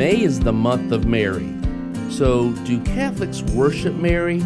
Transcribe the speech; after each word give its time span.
May 0.00 0.22
is 0.22 0.40
the 0.40 0.50
month 0.50 0.92
of 0.92 1.04
Mary. 1.04 1.54
So, 2.08 2.52
do 2.64 2.82
Catholics 2.84 3.42
worship 3.42 3.94
Mary? 3.96 4.42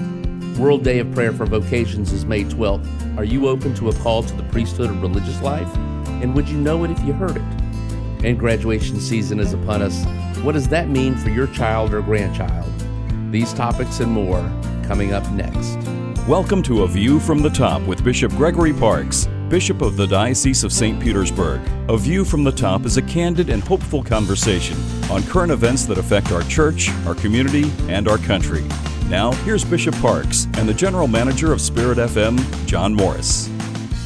World 0.58 0.82
Day 0.82 0.98
of 0.98 1.12
Prayer 1.14 1.32
for 1.32 1.46
Vocations 1.46 2.10
is 2.10 2.24
May 2.24 2.42
12th. 2.42 3.16
Are 3.16 3.22
you 3.22 3.46
open 3.46 3.72
to 3.76 3.88
a 3.88 3.94
call 3.94 4.24
to 4.24 4.34
the 4.34 4.42
priesthood 4.50 4.90
of 4.90 5.00
religious 5.00 5.40
life? 5.42 5.72
And 6.20 6.34
would 6.34 6.48
you 6.48 6.58
know 6.58 6.82
it 6.82 6.90
if 6.90 7.00
you 7.04 7.12
heard 7.12 7.36
it? 7.36 8.24
And 8.24 8.36
graduation 8.36 8.98
season 8.98 9.38
is 9.38 9.52
upon 9.52 9.80
us. 9.80 10.04
What 10.42 10.54
does 10.54 10.66
that 10.70 10.88
mean 10.88 11.14
for 11.14 11.30
your 11.30 11.46
child 11.46 11.94
or 11.94 12.02
grandchild? 12.02 12.72
These 13.30 13.54
topics 13.54 14.00
and 14.00 14.10
more 14.10 14.42
coming 14.88 15.12
up 15.12 15.30
next. 15.30 15.76
Welcome 16.26 16.64
to 16.64 16.82
A 16.82 16.88
View 16.88 17.20
from 17.20 17.42
the 17.42 17.50
Top 17.50 17.80
with 17.82 18.02
Bishop 18.02 18.32
Gregory 18.32 18.72
Parkes, 18.72 19.28
Bishop 19.54 19.82
of 19.82 19.96
the 19.96 20.04
Diocese 20.04 20.64
of 20.64 20.72
St. 20.72 21.00
Petersburg. 21.00 21.60
A 21.88 21.96
View 21.96 22.24
from 22.24 22.42
the 22.42 22.50
Top 22.50 22.84
is 22.84 22.96
a 22.96 23.02
candid 23.02 23.50
and 23.50 23.62
hopeful 23.62 24.02
conversation 24.02 24.76
on 25.08 25.22
current 25.22 25.52
events 25.52 25.84
that 25.84 25.96
affect 25.96 26.32
our 26.32 26.42
church, 26.42 26.90
our 27.06 27.14
community, 27.14 27.70
and 27.86 28.08
our 28.08 28.18
country. 28.18 28.64
Now, 29.08 29.30
here's 29.44 29.64
Bishop 29.64 29.94
Parkes 30.00 30.46
and 30.54 30.68
the 30.68 30.74
General 30.74 31.06
Manager 31.06 31.52
of 31.52 31.60
Spirit 31.60 31.98
FM, 31.98 32.66
John 32.66 32.92
Morris. 32.92 33.46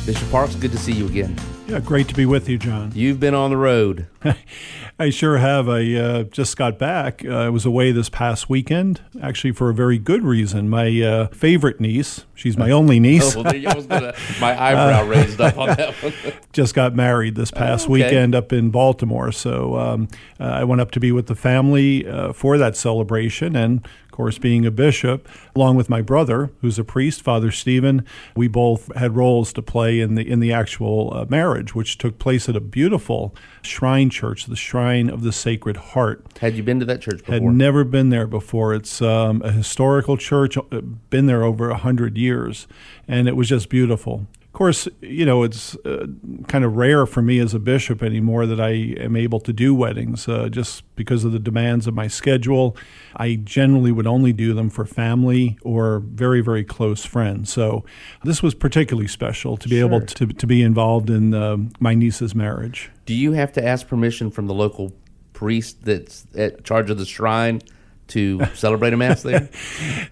Bishop 0.05 0.31
Parkes, 0.31 0.55
good 0.55 0.71
to 0.73 0.77
see 0.77 0.93
you 0.93 1.07
again. 1.07 1.35
Yeah, 1.67 1.81
great 1.81 2.09
to 2.09 2.15
be 2.15 2.27
with 2.27 2.47
you, 2.51 2.59
John. 2.59 2.93
You've 2.95 3.19
been 3.19 3.35
on 3.35 3.49
the 3.49 3.57
road. 3.57 4.07
I 5.01 5.11
sure 5.11 5.39
have. 5.39 5.69
I 5.69 5.95
uh, 5.95 6.23
just 6.25 6.57
got 6.57 6.77
back. 6.77 7.25
Uh, 7.25 7.29
I 7.37 7.51
was 7.51 7.65
away 7.65 7.93
this 7.93 8.09
past 8.09 8.51
weekend, 8.51 9.01
actually 9.23 9.53
for 9.53 9.71
a 9.71 9.75
very 9.75 9.97
good 9.97 10.25
reason. 10.25 10.69
My 10.69 11.01
uh, 11.01 11.27
favorite 11.29 11.81
niece, 11.81 12.25
she's 12.35 12.57
my 12.57 12.73
only 12.73 12.99
niece. 13.09 13.37
oh, 13.37 13.43
well, 13.43 13.83
gonna, 13.83 14.15
my 14.41 14.61
eyebrow 14.61 15.05
raised 15.07 15.41
up 15.41 15.57
on 15.57 15.69
that 15.69 15.95
one. 16.03 16.13
just 16.53 16.75
got 16.75 16.97
married 16.97 17.37
this 17.37 17.53
past 17.53 17.89
Oh, 17.89 17.93
okay. 17.95 18.05
weekend 18.05 18.35
up 18.35 18.53
in 18.53 18.71
Baltimore. 18.71 19.31
So 19.31 19.77
um, 19.77 20.09
uh, 20.41 20.45
I 20.45 20.65
went 20.65 20.81
up 20.81 20.91
to 20.93 21.01
be 21.01 21.13
with 21.13 21.27
the 21.29 21.37
family 21.37 22.05
uh, 22.05 22.33
for 22.33 22.59
that 22.59 22.77
celebration. 22.77 23.55
And 23.55 23.87
course, 24.19 24.37
being 24.37 24.67
a 24.67 24.71
bishop, 24.73 25.29
along 25.55 25.77
with 25.77 25.89
my 25.89 26.03
brother, 26.03 26.51
who's 26.61 26.77
a 26.77 26.83
priest, 26.83 27.23
Father 27.23 27.53
Stephen, 27.53 28.05
we 28.35 28.49
both 28.49 28.93
had 28.97 29.15
roles 29.15 29.53
to 29.53 29.63
play 29.63 30.01
in 30.01 30.17
the 30.17 30.29
in 30.29 30.41
the 30.41 30.53
actual 30.53 31.13
uh, 31.15 31.25
marriage, 31.29 31.73
which 31.73 31.99
took 31.99 32.19
place 32.19 32.49
at 32.49 32.57
a 32.57 32.61
beautiful 32.61 33.33
shrine 33.63 34.11
church, 34.11 34.47
the 34.47 34.57
Shrine 34.57 35.09
of 35.09 35.23
the 35.23 35.31
Sacred 35.31 35.77
Heart. 35.77 36.27
Had 36.41 36.57
you 36.57 36.65
been 36.65 36.81
to 36.81 36.85
that 36.87 37.01
church 37.01 37.19
before? 37.19 37.35
Had 37.35 37.43
never 37.45 37.85
been 37.85 38.11
there 38.11 38.27
before. 38.27 38.75
It's 38.75 39.01
um, 39.01 39.41
a 39.43 39.53
historical 39.53 40.17
church, 40.17 40.59
uh, 40.59 40.81
been 41.11 41.27
there 41.27 41.45
over 41.45 41.71
a 41.71 41.79
hundred 41.79 42.19
years, 42.19 42.67
and 43.07 43.29
it 43.29 43.37
was 43.37 43.49
just 43.49 43.69
beautiful. 43.69 44.27
Of 44.59 44.61
course, 44.61 44.89
you 45.01 45.25
know 45.25 45.45
it's 45.45 45.77
uh, 45.87 46.09
kind 46.49 46.65
of 46.65 46.75
rare 46.75 47.07
for 47.07 47.23
me 47.23 47.39
as 47.39 47.55
a 47.55 47.61
bishop 47.61 48.03
anymore 48.03 48.45
that 48.45 48.61
I 48.61 48.71
am 48.99 49.15
able 49.15 49.39
to 49.39 49.53
do 49.53 49.73
weddings, 49.73 50.27
uh, 50.27 50.49
just 50.49 50.83
because 50.97 51.23
of 51.23 51.31
the 51.31 51.39
demands 51.39 51.87
of 51.87 51.95
my 51.95 52.09
schedule. 52.09 52.77
I 53.15 53.37
generally 53.37 53.93
would 53.93 54.09
only 54.09 54.33
do 54.33 54.55
them 54.55 54.69
for 54.69 54.85
family 54.85 55.61
or 55.63 56.01
very, 56.01 56.41
very 56.41 56.65
close 56.65 57.05
friends. 57.05 57.53
So 57.53 57.85
this 58.25 58.43
was 58.43 58.57
particularly 58.57 59.07
special 59.07 59.57
to 59.59 59.69
be 59.69 59.79
able 59.79 60.01
to 60.01 60.27
to 60.27 60.47
be 60.49 60.65
involved 60.65 61.09
in 61.09 61.35
uh, 61.35 61.59
my 61.79 61.95
niece's 61.95 62.35
marriage. 62.35 62.91
Do 63.07 63.15
you 63.15 63.35
have 63.35 63.53
to 63.53 63.65
ask 63.65 63.87
permission 63.87 64.29
from 64.29 64.49
the 64.49 64.55
local 64.55 64.93
priest 65.35 65.85
that's 65.85 66.27
at 66.35 66.65
charge 66.65 66.91
of 66.91 66.99
the 66.99 67.07
shrine 67.07 67.63
to 68.09 68.45
celebrate 68.55 68.93
a 68.93 68.97
mass 68.97 69.23
there? 69.23 69.49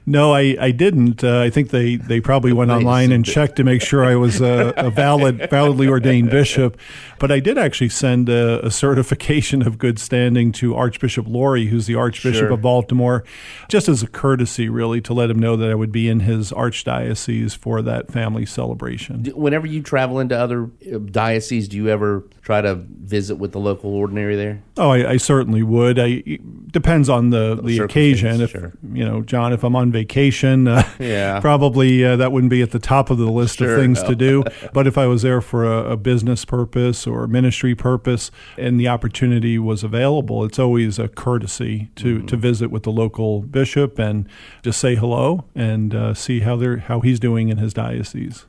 No, 0.09 0.33
I, 0.33 0.57
I 0.61 0.71
didn't. 0.71 1.25
Uh, 1.25 1.41
I 1.41 1.51
think 1.51 1.71
they, 1.71 1.97
they 1.97 2.21
probably 2.21 2.53
went 2.53 2.71
online 2.77 3.11
and 3.11 3.25
checked 3.25 3.57
to 3.57 3.65
make 3.65 3.83
sure 3.83 4.05
I 4.05 4.15
was 4.15 4.41
a, 4.41 4.73
a 4.77 4.89
valid, 4.89 5.51
validly 5.51 5.89
ordained 5.89 6.31
bishop. 6.31 6.79
But 7.19 7.33
I 7.33 7.41
did 7.41 7.59
actually 7.59 7.89
send 7.89 8.29
a, 8.29 8.65
a 8.65 8.71
certification 8.71 9.67
of 9.67 9.79
good 9.79 9.99
standing 9.99 10.53
to 10.53 10.77
Archbishop 10.77 11.27
Lori, 11.27 11.67
who's 11.67 11.87
the 11.87 11.97
Archbishop 11.97 12.35
Sure. 12.35 12.53
of 12.53 12.63
Baltimore, 12.63 13.25
just 13.69 13.89
as 13.89 14.03
a 14.03 14.07
courtesy, 14.07 14.69
really, 14.69 15.01
to 15.01 15.13
let 15.13 15.29
him 15.31 15.39
know 15.41 15.57
that 15.57 15.71
I 15.71 15.75
would 15.75 15.91
be 15.93 16.09
in 16.09 16.21
his 16.21 16.53
archdiocese 16.53 17.57
for 17.57 17.83
that 17.83 18.13
family 18.13 18.47
celebration. 18.47 19.25
Whenever 19.35 19.67
you 19.67 19.83
travel 19.83 20.21
into 20.21 20.39
other 20.39 20.71
uh, 20.93 20.99
dioceses, 20.99 21.69
do 21.69 21.77
you 21.77 21.89
ever 21.89 22.25
try 22.43 22.61
to 22.61 22.75
visit 22.75 23.37
with 23.37 23.53
the 23.53 23.59
local 23.61 23.95
ordinary 23.95 24.37
there? 24.37 24.63
Oh, 24.77 24.91
I, 24.91 25.13
I 25.13 25.17
certainly 25.17 25.63
would. 25.63 25.99
I 25.99 26.23
it 26.27 26.73
depends 26.73 27.09
on 27.09 27.31
the, 27.31 27.59
the 27.63 27.86
occasion. 27.91 28.41
If 28.41 28.51
Sure. 28.51 28.73
you 28.93 29.05
know, 29.05 29.23
John, 29.23 29.53
if 29.53 29.65
I'm 29.65 29.75
on 29.77 29.91
vacation, 29.93 30.69
uh, 30.69 30.83
Yeah. 30.99 31.41
probably 31.51 32.05
uh, 32.05 32.17
that 32.17 32.33
wouldn't 32.33 32.51
be 32.51 32.63
at 32.63 32.71
the 32.73 32.79
top 32.79 33.11
of 33.11 33.19
the 33.19 33.31
list 33.31 33.59
Sure, 33.59 33.75
of 33.75 33.81
things 33.81 34.03
no. 34.03 34.09
to 34.11 34.15
do. 34.17 34.45
but 34.73 34.87
if 34.87 34.97
I 34.99 35.07
was 35.07 35.23
there 35.23 35.41
for 35.41 35.65
a, 35.65 35.93
a 35.93 35.97
business 35.97 36.45
purpose 36.45 37.07
or 37.07 37.27
ministry 37.27 37.75
purpose, 37.75 38.31
and 38.59 38.79
the 38.79 38.89
opportunity 38.89 39.59
was 39.59 39.83
available, 39.83 40.45
it's 40.45 40.59
always 40.59 40.99
a 40.99 41.09
courtesy 41.09 41.91
to 41.97 42.17
Mm-hmm. 42.19 42.27
to 42.27 42.37
visit 42.37 42.71
with 42.71 42.83
the 42.85 42.93
local 42.93 43.43
bishop 43.43 43.99
and 43.99 44.29
just 44.63 44.79
say 44.81 44.95
hello 44.95 45.45
and 45.55 45.95
uh, 45.95 46.15
see 46.15 46.41
how 46.41 46.57
they're 46.57 46.79
how 46.79 47.01
he's 47.01 47.19
doing 47.21 47.49
in 47.49 47.59
his 47.59 47.75
diocese. 47.75 48.47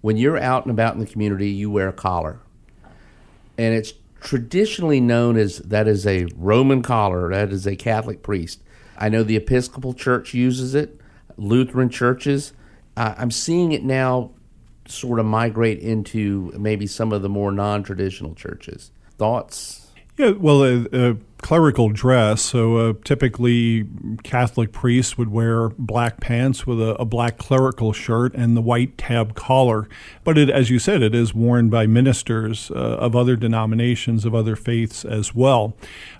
When 0.00 0.16
you're 0.16 0.38
out 0.38 0.64
and 0.64 0.70
about 0.70 0.94
in 0.94 1.00
the 1.00 1.06
community, 1.06 1.48
you 1.50 1.70
wear 1.70 1.88
a 1.88 1.92
collar. 1.92 2.38
And 3.56 3.74
it's 3.74 3.92
traditionally 4.24 5.00
known 5.00 5.36
as 5.36 5.58
that 5.58 5.86
is 5.86 6.06
a 6.06 6.26
Roman 6.34 6.82
collar, 6.82 7.30
that 7.30 7.52
is 7.52 7.66
a 7.66 7.76
Catholic 7.76 8.22
priest. 8.22 8.62
I 8.96 9.08
know 9.10 9.22
the 9.22 9.36
Episcopal 9.36 9.92
Church 9.92 10.34
uses 10.34 10.74
it, 10.74 10.98
Lutheran 11.36 11.90
churches. 11.90 12.54
Uh, 12.96 13.14
I'm 13.18 13.30
seeing 13.30 13.72
it 13.72 13.84
now 13.84 14.30
sort 14.88 15.20
of 15.20 15.26
migrate 15.26 15.78
into 15.78 16.52
maybe 16.58 16.86
some 16.86 17.12
of 17.12 17.22
the 17.22 17.28
more 17.28 17.52
non 17.52 17.82
traditional 17.82 18.34
churches. 18.34 18.90
Thoughts? 19.18 19.88
Yeah, 20.16 20.30
well, 20.30 20.64
a, 20.64 20.86
a 20.92 21.16
clerical 21.44 21.90
dress. 21.90 22.40
So 22.40 22.78
uh, 22.78 22.92
typically, 23.04 23.86
Catholic 24.22 24.72
priests 24.72 25.18
would 25.18 25.28
wear 25.28 25.68
black 25.68 26.18
pants 26.18 26.66
with 26.66 26.80
a, 26.80 26.94
a 26.94 27.04
black 27.04 27.36
clerical 27.36 27.92
shirt 27.92 28.34
and 28.34 28.56
the 28.56 28.62
white 28.62 28.96
tab 28.96 29.34
collar. 29.34 29.86
But 30.24 30.38
it, 30.38 30.48
as 30.48 30.70
you 30.70 30.78
said, 30.78 31.02
it 31.02 31.14
is 31.14 31.34
worn 31.34 31.68
by 31.68 31.86
ministers 31.86 32.70
uh, 32.70 32.74
of 32.74 33.14
other 33.14 33.36
denominations, 33.36 34.24
of 34.24 34.34
other 34.34 34.56
faiths 34.56 35.04
as 35.04 35.34
well. 35.34 35.76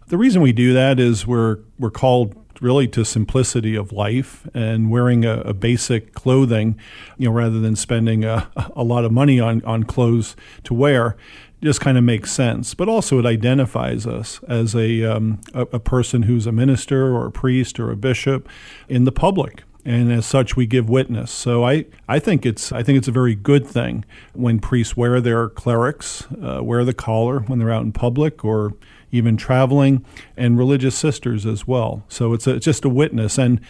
The 0.08 0.18
reason 0.18 0.42
we 0.42 0.52
do 0.52 0.74
that 0.74 1.00
is 1.00 1.26
we're 1.26 1.60
we're 1.78 1.90
called 1.90 2.36
really 2.60 2.86
to 2.88 3.02
simplicity 3.02 3.74
of 3.74 3.92
life 3.92 4.46
and 4.52 4.90
wearing 4.90 5.24
a, 5.24 5.40
a 5.40 5.54
basic 5.54 6.12
clothing, 6.12 6.78
you 7.16 7.28
know, 7.28 7.34
rather 7.34 7.60
than 7.60 7.76
spending 7.76 8.24
a, 8.24 8.50
a 8.76 8.84
lot 8.84 9.06
of 9.06 9.10
money 9.10 9.40
on, 9.40 9.64
on 9.64 9.84
clothes 9.84 10.36
to 10.64 10.74
wear 10.74 11.16
just 11.64 11.80
kind 11.80 11.98
of 11.98 12.04
makes 12.04 12.30
sense. 12.30 12.74
But 12.74 12.88
also, 12.88 13.18
it 13.18 13.26
identifies 13.26 14.06
us 14.06 14.40
as 14.48 14.74
a, 14.74 15.04
um, 15.04 15.40
a, 15.52 15.62
a 15.62 15.80
person 15.80 16.24
who's 16.24 16.46
a 16.46 16.52
minister 16.52 17.14
or 17.14 17.26
a 17.26 17.32
priest 17.32 17.80
or 17.80 17.90
a 17.90 17.96
bishop 17.96 18.48
in 18.88 19.04
the 19.04 19.12
public. 19.12 19.64
And 19.84 20.10
as 20.10 20.24
such, 20.24 20.56
we 20.56 20.66
give 20.66 20.88
witness. 20.88 21.30
So 21.30 21.64
I, 21.64 21.84
I 22.08 22.18
think 22.18 22.46
it's 22.46 22.72
I 22.72 22.82
think 22.82 22.96
it's 22.96 23.08
a 23.08 23.12
very 23.12 23.34
good 23.34 23.66
thing 23.66 24.04
when 24.32 24.58
priests 24.58 24.96
wear 24.96 25.20
their 25.20 25.48
clerics, 25.50 26.26
uh, 26.42 26.62
wear 26.62 26.84
the 26.86 26.94
collar 26.94 27.40
when 27.40 27.58
they're 27.58 27.70
out 27.70 27.82
in 27.82 27.92
public 27.92 28.44
or 28.44 28.72
even 29.12 29.36
traveling, 29.36 30.04
and 30.36 30.58
religious 30.58 30.96
sisters 30.96 31.44
as 31.44 31.68
well. 31.68 32.02
So 32.08 32.32
it's, 32.32 32.46
a, 32.46 32.54
it's 32.56 32.64
just 32.64 32.84
a 32.84 32.88
witness. 32.88 33.38
And 33.38 33.60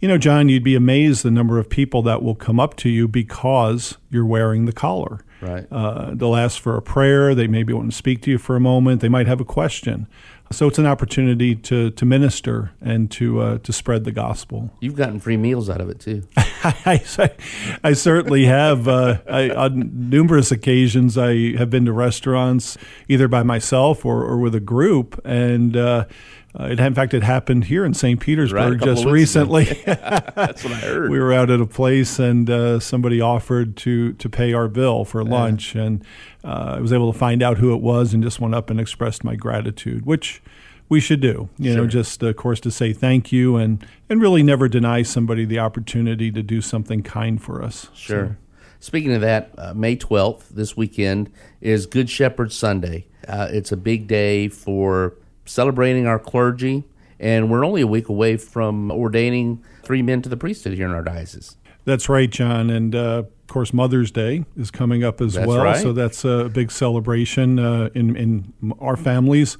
you 0.00 0.08
know, 0.08 0.16
John, 0.16 0.48
you'd 0.48 0.64
be 0.64 0.74
amazed 0.74 1.22
the 1.22 1.30
number 1.30 1.58
of 1.58 1.68
people 1.68 2.00
that 2.02 2.22
will 2.22 2.34
come 2.34 2.58
up 2.58 2.74
to 2.76 2.88
you 2.88 3.06
because 3.06 3.98
you're 4.08 4.24
wearing 4.24 4.64
the 4.64 4.72
collar. 4.72 5.20
Right. 5.40 5.66
Uh, 5.70 6.12
they'll 6.14 6.36
ask 6.36 6.60
for 6.60 6.76
a 6.76 6.82
prayer. 6.82 7.34
They 7.34 7.46
maybe 7.46 7.72
want 7.72 7.90
to 7.90 7.96
speak 7.96 8.22
to 8.22 8.30
you 8.30 8.38
for 8.38 8.56
a 8.56 8.60
moment. 8.60 9.00
They 9.00 9.08
might 9.08 9.26
have 9.26 9.40
a 9.40 9.44
question. 9.44 10.06
So 10.52 10.66
it's 10.66 10.78
an 10.80 10.86
opportunity 10.86 11.54
to, 11.54 11.90
to 11.92 12.04
minister 12.04 12.72
and 12.80 13.08
to 13.12 13.40
uh, 13.40 13.58
to 13.58 13.72
spread 13.72 14.02
the 14.02 14.10
gospel. 14.10 14.70
You've 14.80 14.96
gotten 14.96 15.20
free 15.20 15.36
meals 15.36 15.70
out 15.70 15.80
of 15.80 15.88
it 15.88 16.00
too. 16.00 16.24
I, 16.36 17.00
I 17.84 17.92
certainly 17.92 18.46
have. 18.46 18.88
Uh, 18.88 19.18
I, 19.28 19.50
on 19.50 20.10
numerous 20.10 20.50
occasions, 20.50 21.16
I 21.16 21.56
have 21.56 21.70
been 21.70 21.84
to 21.84 21.92
restaurants 21.92 22.76
either 23.08 23.28
by 23.28 23.44
myself 23.44 24.04
or, 24.04 24.24
or 24.24 24.38
with 24.38 24.56
a 24.56 24.60
group, 24.60 25.20
and 25.24 25.76
uh, 26.58 26.64
it, 26.64 26.80
in 26.80 26.94
fact, 26.94 27.14
it 27.14 27.22
happened 27.22 27.64
here 27.64 27.84
in 27.84 27.94
St. 27.94 28.18
Petersburg 28.20 28.78
couple 28.80 28.94
just 28.94 29.06
of 29.06 29.12
weeks 29.12 29.36
ago. 29.36 29.42
recently. 29.54 29.64
That's 29.86 30.64
what 30.64 30.72
I 30.72 30.76
heard. 30.78 31.10
we 31.10 31.18
were 31.20 31.32
out 31.32 31.50
at 31.50 31.60
a 31.60 31.66
place 31.66 32.18
and 32.18 32.48
uh, 32.50 32.80
somebody 32.80 33.20
offered 33.20 33.76
to 33.78 34.12
to 34.14 34.28
pay 34.28 34.52
our 34.52 34.68
bill 34.68 35.04
for 35.04 35.22
lunch 35.24 35.74
and 35.74 36.04
uh, 36.44 36.74
I 36.76 36.80
was 36.80 36.92
able 36.92 37.12
to 37.12 37.18
find 37.18 37.42
out 37.42 37.58
who 37.58 37.72
it 37.74 37.80
was 37.80 38.12
and 38.14 38.22
just 38.22 38.40
went 38.40 38.54
up 38.54 38.70
and 38.70 38.80
expressed 38.80 39.22
my 39.24 39.36
gratitude 39.36 40.06
which 40.06 40.42
we 40.88 40.98
should 40.98 41.20
do 41.20 41.48
you 41.58 41.74
know 41.76 41.86
just 41.86 42.20
of 42.22 42.34
course 42.36 42.58
to 42.60 42.70
say 42.70 42.92
thank 42.92 43.30
you 43.30 43.56
and 43.56 43.86
and 44.08 44.20
really 44.20 44.42
never 44.42 44.66
deny 44.68 45.02
somebody 45.02 45.44
the 45.44 45.58
opportunity 45.58 46.32
to 46.32 46.42
do 46.42 46.60
something 46.60 47.02
kind 47.02 47.40
for 47.42 47.62
us 47.62 47.88
Sure. 47.94 48.36
Speaking 48.82 49.12
of 49.12 49.20
that, 49.20 49.50
uh, 49.58 49.74
May 49.74 49.94
12th, 49.94 50.48
this 50.48 50.74
weekend, 50.74 51.30
is 51.60 51.84
Good 51.84 52.08
Shepherd 52.08 52.50
Sunday. 52.50 53.06
Uh, 53.28 53.46
it's 53.50 53.70
a 53.70 53.76
big 53.76 54.06
day 54.08 54.48
for 54.48 55.12
celebrating 55.50 56.06
our 56.06 56.18
clergy, 56.18 56.84
and 57.18 57.50
we're 57.50 57.64
only 57.64 57.82
a 57.82 57.86
week 57.86 58.08
away 58.08 58.36
from 58.36 58.90
ordaining 58.90 59.62
three 59.82 60.00
men 60.00 60.22
to 60.22 60.28
the 60.28 60.36
priesthood 60.36 60.74
here 60.74 60.86
in 60.86 60.92
our 60.92 61.02
diocese. 61.02 61.56
That's 61.84 62.08
right, 62.08 62.30
John. 62.30 62.70
And 62.70 62.94
uh, 62.94 63.24
of 63.24 63.46
course, 63.48 63.72
Mother's 63.72 64.12
Day 64.12 64.44
is 64.56 64.70
coming 64.70 65.02
up 65.02 65.20
as 65.20 65.34
That's 65.34 65.48
well. 65.48 65.64
right. 65.64 65.82
So 65.82 65.92
that's 65.92 66.24
a 66.24 66.48
big 66.48 66.70
celebration 66.70 67.58
uh, 67.58 67.90
in, 67.94 68.14
in 68.16 68.72
our 68.78 68.96
families. 68.96 69.58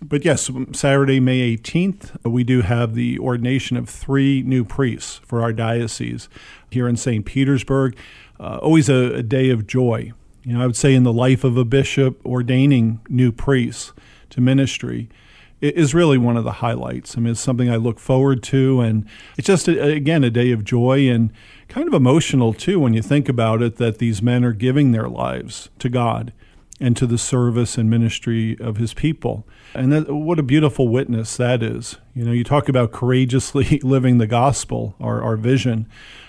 But 0.00 0.24
yes, 0.24 0.48
Saturday, 0.72 1.18
May 1.18 1.56
18th, 1.56 2.24
we 2.24 2.44
do 2.44 2.60
have 2.60 2.94
the 2.94 3.18
ordination 3.18 3.76
of 3.76 3.88
three 3.88 4.42
new 4.42 4.64
priests 4.64 5.20
for 5.24 5.42
our 5.42 5.52
diocese 5.52 6.28
here 6.70 6.86
in 6.86 6.96
St. 6.96 7.26
Petersburg. 7.26 7.96
Uh, 8.38 8.58
always 8.58 8.88
a, 8.88 9.14
a 9.14 9.22
day 9.22 9.50
of 9.50 9.66
joy. 9.66 10.12
You 10.44 10.54
know, 10.54 10.62
I 10.62 10.66
would 10.66 10.76
say 10.76 10.94
in 10.94 11.02
the 11.02 11.12
life 11.12 11.42
of 11.42 11.56
a 11.56 11.64
bishop, 11.64 12.24
ordaining 12.24 13.00
new 13.08 13.32
priests 13.32 13.92
to 14.30 14.40
ministry 14.40 15.08
is 15.62 15.94
really 15.94 16.18
one 16.18 16.36
of 16.36 16.44
the 16.44 16.52
highlights. 16.52 17.16
I 17.16 17.20
mean, 17.20 17.30
it's 17.30 17.40
something 17.40 17.70
I 17.70 17.76
look 17.76 18.00
forward 18.00 18.42
to, 18.44 18.80
and 18.80 19.06
it's 19.38 19.46
just 19.46 19.68
a, 19.68 19.80
again 19.92 20.24
a 20.24 20.30
day 20.30 20.50
of 20.50 20.64
joy 20.64 21.08
and 21.08 21.32
kind 21.68 21.86
of 21.86 21.94
emotional 21.94 22.52
too 22.52 22.80
when 22.80 22.92
you 22.92 23.00
think 23.00 23.28
about 23.28 23.62
it. 23.62 23.76
That 23.76 23.98
these 23.98 24.20
men 24.20 24.44
are 24.44 24.52
giving 24.52 24.90
their 24.90 25.08
lives 25.08 25.70
to 25.78 25.88
God 25.88 26.32
and 26.80 26.96
to 26.96 27.06
the 27.06 27.16
service 27.16 27.78
and 27.78 27.88
ministry 27.88 28.58
of 28.58 28.76
His 28.76 28.92
people, 28.92 29.46
and 29.72 29.92
that, 29.92 30.12
what 30.12 30.40
a 30.40 30.42
beautiful 30.42 30.88
witness 30.88 31.36
that 31.36 31.62
is. 31.62 31.96
You 32.12 32.24
know, 32.24 32.32
you 32.32 32.42
talk 32.42 32.68
about 32.68 32.90
courageously 32.90 33.78
living 33.84 34.18
the 34.18 34.26
gospel, 34.26 34.96
our 35.00 35.22
our 35.22 35.36
vision. 35.36 35.88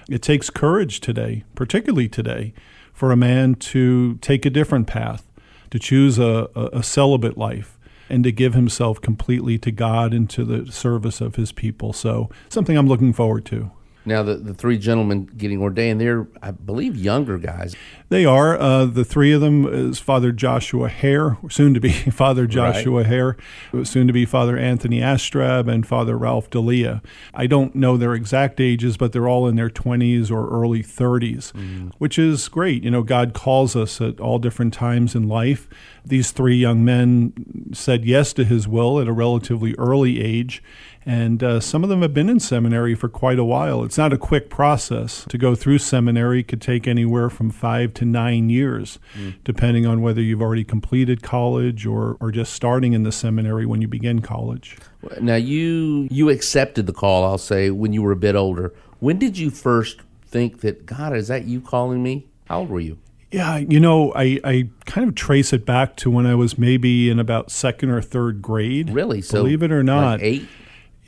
It 0.09 0.21
takes 0.21 0.51
courage 0.51 1.00
today, 1.00 1.44
particularly 1.56 2.07
today, 2.07 2.53
for 2.94 3.12
a 3.12 3.18
man 3.18 3.56
to 3.56 4.15
take 4.15 4.45
a 4.45 4.51
different 4.51 4.85
path, 4.85 5.27
to 5.71 5.80
choose 5.80 6.19
a, 6.19 6.50
a, 6.56 6.65
a 6.74 6.83
celibate 6.83 7.38
life 7.38 7.80
and 8.10 8.24
to 8.24 8.32
give 8.32 8.54
himself 8.54 9.02
completely 9.02 9.58
to 9.60 9.72
God 9.72 10.14
and 10.14 10.30
to 10.32 10.44
the 10.44 10.72
service 10.72 11.22
of 11.22 11.36
his 11.36 11.52
people. 11.52 11.94
So, 11.94 12.30
something 12.50 12.78
I'm 12.78 12.88
looking 12.88 13.14
forward 13.14 13.46
to. 13.46 13.72
Now, 14.06 14.24
the, 14.24 14.36
the 14.36 14.54
three 14.54 14.78
gentlemen 14.78 15.26
getting 15.26 15.62
ordained, 15.62 16.02
they're, 16.02 16.28
I 16.42 16.52
believe, 16.52 16.98
younger 16.98 17.38
guys. 17.38 17.76
They 18.10 18.26
are 18.26 18.60
uh, 18.60 18.86
the 18.86 19.06
three 19.06 19.32
of 19.32 19.42
them 19.42 19.66
is 19.66 20.00
Father 20.00 20.32
Joshua 20.32 20.90
Hare, 20.90 21.38
soon 21.50 21.74
to 21.74 21.80
be 21.80 21.92
Father 22.12 22.46
Joshua 22.46 23.04
Hare, 23.06 23.38
soon 23.84 24.08
to 24.08 24.14
be 24.14 24.26
Father 24.26 24.58
Anthony 24.58 25.00
Astrab, 25.00 25.72
and 25.72 25.88
Father 25.88 26.18
Ralph 26.18 26.50
Delia. 26.50 27.02
I 27.34 27.48
don't 27.48 27.74
know 27.74 27.98
their 27.98 28.14
exact 28.14 28.60
ages, 28.60 28.98
but 28.98 29.14
they're 29.14 29.28
all 29.28 29.48
in 29.48 29.56
their 29.56 29.70
20s 29.70 30.30
or 30.30 30.50
early 30.50 30.84
30s, 30.84 31.92
which 31.98 32.20
is 32.20 32.48
great. 32.50 32.84
You 32.84 32.92
know, 32.92 33.04
God 33.04 33.34
calls 33.34 33.76
us 33.76 34.00
at 34.00 34.20
all 34.20 34.38
different 34.38 34.74
times 34.74 35.16
in 35.16 35.28
life. 35.28 35.68
These 36.06 36.32
three 36.32 36.58
young 36.58 36.84
men 36.84 37.72
said 37.74 38.06
yes 38.06 38.34
to 38.34 38.44
His 38.44 38.68
will 38.68 39.00
at 39.00 39.08
a 39.08 39.14
relatively 39.14 39.74
early 39.78 40.22
age. 40.22 40.62
And 41.06 41.44
uh, 41.44 41.60
some 41.60 41.84
of 41.84 41.90
them 41.90 42.02
have 42.02 42.14
been 42.14 42.30
in 42.30 42.40
seminary 42.40 42.96
for 42.96 43.10
quite 43.10 43.38
a 43.38 43.44
while. 43.44 43.84
It's 43.84 43.98
not 43.98 44.14
a 44.14 44.18
quick 44.18 44.50
process. 44.50 45.26
To 45.30 45.38
go 45.38 45.54
through 45.56 45.80
seminary 45.80 46.44
could 46.44 46.62
take 46.62 46.88
anywhere 46.88 47.30
from 47.30 47.50
five 47.50 47.94
to 47.96 48.06
nine 48.06 48.50
years, 48.50 49.00
depending 49.44 49.86
on 49.86 50.02
whether 50.02 50.22
you've 50.22 50.42
already 50.42 50.64
completed 50.64 51.22
college 51.22 51.86
or, 51.86 52.18
or 52.20 52.32
just 52.32 52.54
starting 52.54 52.94
in 52.94 53.04
the 53.04 53.12
seminary 53.12 53.66
when 53.66 53.82
you 53.82 53.88
begin 53.88 54.22
college. 54.22 54.78
Now, 55.20 55.36
you 55.36 56.08
you 56.10 56.30
accepted 56.30 56.86
the 56.86 56.94
call, 56.94 57.26
I'll 57.26 57.38
say, 57.38 57.70
when 57.70 57.92
you 57.92 58.02
were 58.02 58.14
a 58.14 58.18
bit 58.18 58.36
older. 58.36 58.74
When 59.00 59.20
did 59.20 59.38
you 59.38 59.50
first 59.50 60.00
think 60.26 60.62
that, 60.62 60.86
God, 60.86 61.16
is 61.16 61.28
that 61.28 61.44
you 61.44 61.60
calling 61.60 62.02
me? 62.02 62.28
How 62.46 62.60
old 62.60 62.70
were 62.70 62.80
you? 62.80 62.98
Yeah, 63.32 63.58
you 63.58 63.80
know, 63.80 64.14
I, 64.14 64.40
I 64.44 64.70
kind 64.86 65.10
of 65.10 65.16
trace 65.16 65.54
it 65.54 65.66
back 65.66 65.96
to 65.98 66.12
when 66.12 66.28
I 66.28 66.36
was 66.36 66.58
maybe 66.58 67.10
in 67.10 67.20
about 67.20 67.50
second 67.50 67.90
or 67.90 68.00
third 68.02 68.42
grade. 68.44 68.92
Really? 68.92 69.22
So, 69.22 69.40
Believe 69.42 69.64
it 69.64 69.72
or 69.72 69.80
like 69.80 69.86
not. 69.86 70.22
eight? 70.22 70.48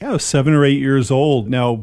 Yeah, 0.05 0.11
I 0.11 0.13
was 0.13 0.23
seven 0.23 0.53
or 0.53 0.63
eight 0.63 0.79
years 0.79 1.09
old. 1.09 1.49
Now, 1.49 1.81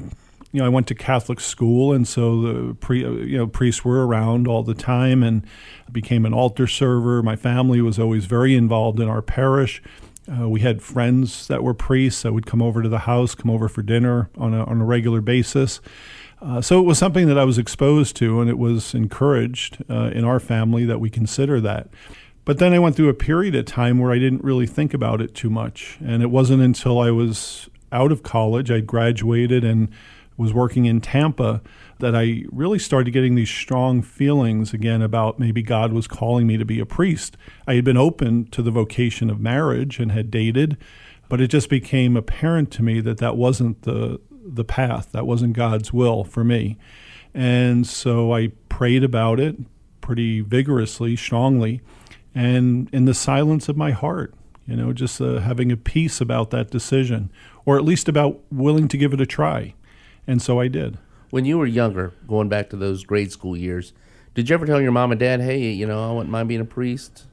you 0.52 0.60
know, 0.60 0.64
I 0.64 0.68
went 0.68 0.86
to 0.86 0.94
Catholic 0.94 1.40
school, 1.40 1.92
and 1.92 2.06
so 2.06 2.40
the 2.40 2.74
pre, 2.74 3.00
you 3.00 3.36
know, 3.36 3.48
priests 3.48 3.84
were 3.84 4.06
around 4.06 4.46
all 4.46 4.62
the 4.62 4.74
time, 4.74 5.24
and 5.24 5.44
I 5.88 5.90
became 5.90 6.24
an 6.24 6.32
altar 6.32 6.68
server. 6.68 7.20
My 7.24 7.34
family 7.34 7.80
was 7.80 7.98
always 7.98 8.26
very 8.26 8.54
involved 8.54 9.00
in 9.00 9.08
our 9.08 9.22
parish. 9.22 9.82
Uh, 10.32 10.48
we 10.48 10.60
had 10.60 10.80
friends 10.80 11.48
that 11.48 11.64
were 11.64 11.74
priests 11.74 12.22
that 12.22 12.32
would 12.32 12.46
come 12.46 12.62
over 12.62 12.80
to 12.80 12.88
the 12.88 13.00
house, 13.00 13.34
come 13.34 13.50
over 13.50 13.68
for 13.68 13.82
dinner 13.82 14.30
on 14.38 14.54
a, 14.54 14.62
on 14.66 14.80
a 14.80 14.84
regular 14.84 15.20
basis. 15.20 15.80
Uh, 16.40 16.60
so 16.60 16.78
it 16.78 16.84
was 16.84 16.98
something 16.98 17.26
that 17.26 17.38
I 17.40 17.44
was 17.44 17.58
exposed 17.58 18.14
to, 18.18 18.40
and 18.40 18.48
it 18.48 18.56
was 18.56 18.94
encouraged 18.94 19.82
uh, 19.90 20.12
in 20.14 20.24
our 20.24 20.38
family 20.38 20.84
that 20.84 21.00
we 21.00 21.10
consider 21.10 21.60
that. 21.62 21.88
But 22.44 22.58
then 22.58 22.72
I 22.72 22.78
went 22.78 22.94
through 22.94 23.08
a 23.08 23.14
period 23.14 23.56
of 23.56 23.64
time 23.64 23.98
where 23.98 24.12
I 24.12 24.20
didn't 24.20 24.44
really 24.44 24.68
think 24.68 24.94
about 24.94 25.20
it 25.20 25.34
too 25.34 25.50
much. 25.50 25.98
And 26.04 26.22
it 26.22 26.30
wasn't 26.30 26.62
until 26.62 27.00
I 27.00 27.10
was 27.10 27.68
out 27.92 28.12
of 28.12 28.22
college, 28.22 28.70
I 28.70 28.80
graduated 28.80 29.64
and 29.64 29.90
was 30.36 30.52
working 30.52 30.86
in 30.86 31.00
Tampa, 31.00 31.60
that 31.98 32.16
I 32.16 32.44
really 32.50 32.78
started 32.78 33.12
getting 33.12 33.34
these 33.34 33.50
strong 33.50 34.02
feelings 34.02 34.72
again 34.72 35.02
about 35.02 35.38
maybe 35.38 35.62
God 35.62 35.92
was 35.92 36.08
calling 36.08 36.46
me 36.46 36.56
to 36.56 36.64
be 36.64 36.80
a 36.80 36.86
priest. 36.86 37.36
I 37.66 37.74
had 37.74 37.84
been 37.84 37.96
open 37.96 38.46
to 38.46 38.62
the 38.62 38.70
vocation 38.70 39.30
of 39.30 39.40
marriage 39.40 40.00
and 40.00 40.10
had 40.10 40.30
dated, 40.30 40.76
but 41.28 41.40
it 41.40 41.48
just 41.48 41.68
became 41.68 42.16
apparent 42.16 42.70
to 42.72 42.82
me 42.82 43.00
that 43.00 43.18
that 43.18 43.36
wasn't 43.36 43.82
the 43.82 44.20
the 44.44 44.64
path. 44.64 45.12
That 45.12 45.26
wasn't 45.26 45.52
God's 45.54 45.92
will 45.92 46.24
for 46.24 46.44
me. 46.44 46.76
And 47.34 47.86
so 47.86 48.34
I 48.34 48.48
prayed 48.68 49.04
about 49.04 49.40
it 49.40 49.56
pretty 50.00 50.40
vigorously, 50.40 51.16
strongly, 51.16 51.80
and 52.34 52.88
in 52.92 53.04
the 53.04 53.14
silence 53.14 53.68
of 53.68 53.76
my 53.76 53.92
heart, 53.92 54.34
you 54.66 54.76
know, 54.76 54.92
just 54.92 55.20
uh, 55.20 55.38
having 55.38 55.72
a 55.72 55.76
peace 55.76 56.20
about 56.20 56.50
that 56.50 56.70
decision, 56.70 57.30
or 57.64 57.76
at 57.76 57.84
least 57.84 58.08
about 58.08 58.40
willing 58.50 58.88
to 58.88 58.96
give 58.96 59.12
it 59.12 59.20
a 59.20 59.26
try. 59.26 59.74
And 60.26 60.40
so 60.40 60.60
I 60.60 60.68
did. 60.68 60.98
When 61.30 61.44
you 61.44 61.58
were 61.58 61.66
younger, 61.66 62.12
going 62.28 62.48
back 62.48 62.70
to 62.70 62.76
those 62.76 63.04
grade 63.04 63.32
school 63.32 63.56
years, 63.56 63.92
did 64.34 64.48
you 64.48 64.54
ever 64.54 64.66
tell 64.66 64.80
your 64.80 64.92
mom 64.92 65.10
and 65.10 65.20
dad, 65.20 65.40
hey, 65.40 65.70
you 65.70 65.86
know, 65.86 66.08
I 66.08 66.12
wouldn't 66.12 66.30
mind 66.30 66.48
being 66.48 66.60
a 66.60 66.66
priest? 66.66 67.24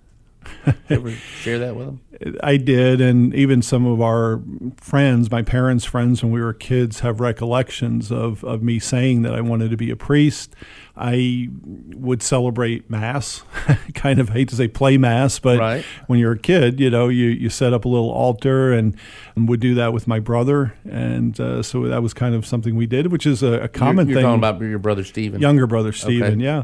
Ever 0.89 1.11
share 1.11 1.59
that 1.59 1.75
with 1.75 1.85
them? 1.87 2.01
I 2.43 2.57
did, 2.57 2.99
and 2.99 3.33
even 3.33 3.61
some 3.61 3.85
of 3.85 4.01
our 4.01 4.41
friends, 4.77 5.31
my 5.31 5.41
parents' 5.41 5.85
friends 5.85 6.21
when 6.21 6.31
we 6.31 6.41
were 6.41 6.53
kids, 6.53 6.99
have 6.99 7.19
recollections 7.19 8.11
of, 8.11 8.43
of 8.43 8.61
me 8.61 8.77
saying 8.79 9.21
that 9.21 9.33
I 9.33 9.41
wanted 9.41 9.71
to 9.71 9.77
be 9.77 9.89
a 9.89 9.95
priest. 9.95 10.53
I 10.97 11.47
would 11.63 12.21
celebrate 12.21 12.89
Mass, 12.89 13.43
kind 13.93 14.19
of 14.19 14.29
hate 14.29 14.49
to 14.49 14.55
say 14.57 14.67
play 14.67 14.97
Mass, 14.97 15.39
but 15.39 15.57
Right. 15.59 15.85
when 16.07 16.19
you're 16.19 16.33
a 16.33 16.37
kid, 16.39 16.79
you 16.81 16.89
know, 16.89 17.07
you, 17.07 17.27
you 17.27 17.49
set 17.49 17.71
up 17.71 17.85
a 17.85 17.87
little 17.87 18.11
altar 18.11 18.73
and, 18.73 18.97
and 19.35 19.47
would 19.47 19.61
do 19.61 19.75
that 19.75 19.93
with 19.93 20.07
my 20.07 20.19
brother. 20.19 20.75
And 20.89 21.39
uh, 21.39 21.63
so 21.63 21.87
that 21.87 22.03
was 22.03 22.13
kind 22.13 22.35
of 22.35 22.45
something 22.45 22.75
we 22.75 22.85
did, 22.85 23.13
which 23.13 23.25
is 23.25 23.41
a, 23.41 23.61
a 23.61 23.67
common 23.69 24.07
you're, 24.07 24.15
you're 24.15 24.23
thing. 24.23 24.39
talking 24.41 24.59
about 24.59 24.61
your 24.69 24.79
brother 24.79 25.05
Stephen. 25.05 25.39
Younger 25.39 25.67
brother 25.67 25.93
Stephen, 25.93 26.41
yeah. 26.41 26.63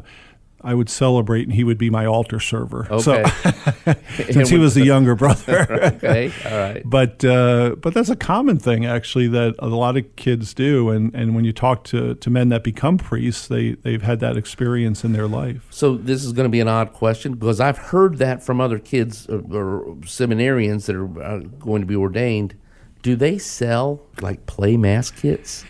I 0.66 0.74
would 0.74 0.90
celebrate, 0.90 1.44
and 1.44 1.54
he 1.54 1.64
would 1.64 1.78
be 1.78 1.90
my 1.90 2.06
altar 2.06 2.40
server. 2.40 2.88
So, 3.00 3.14
Okay. 3.14 3.96
since 4.32 4.50
he 4.50 4.58
was 4.58 4.74
the 4.74 4.84
younger 4.94 5.16
brother. 5.16 5.72
okay. 5.96 6.32
All 6.46 6.58
right. 6.58 6.82
But 6.84 7.24
uh, 7.24 7.76
but 7.80 7.94
that's 7.94 8.10
a 8.10 8.16
common 8.16 8.58
thing 8.58 8.86
actually 8.86 9.28
that 9.30 9.56
a 9.60 9.68
lot 9.68 9.96
of 9.96 10.16
kids 10.16 10.54
do, 10.54 10.90
and, 10.90 11.14
and 11.16 11.36
when 11.36 11.46
you 11.46 11.54
talk 11.54 11.84
to, 11.86 12.16
to 12.16 12.30
men 12.30 12.50
that 12.50 12.64
become 12.64 12.98
priests, 12.98 13.48
they 13.48 13.74
they've 13.76 14.02
had 14.02 14.20
that 14.22 14.36
experience 14.38 15.04
in 15.04 15.14
their 15.14 15.28
life. 15.28 15.68
So 15.70 15.96
this 15.96 16.26
is 16.26 16.34
going 16.34 16.46
to 16.46 16.50
be 16.50 16.60
an 16.60 16.68
odd 16.68 16.94
question 16.94 17.34
because 17.34 17.60
I've 17.60 17.78
heard 17.78 18.18
that 18.18 18.44
from 18.44 18.60
other 18.60 18.80
kids 18.80 19.28
or, 19.30 19.40
or 19.40 19.96
seminarians 20.02 20.88
that 20.88 20.96
are 20.96 21.22
uh, 21.24 21.40
going 21.60 21.82
to 21.82 21.88
be 21.88 21.96
ordained. 21.96 22.56
Do 23.04 23.16
they 23.16 23.38
sell 23.38 24.02
like 24.20 24.48
play 24.48 24.78
mass 24.78 25.12
kits? 25.12 25.64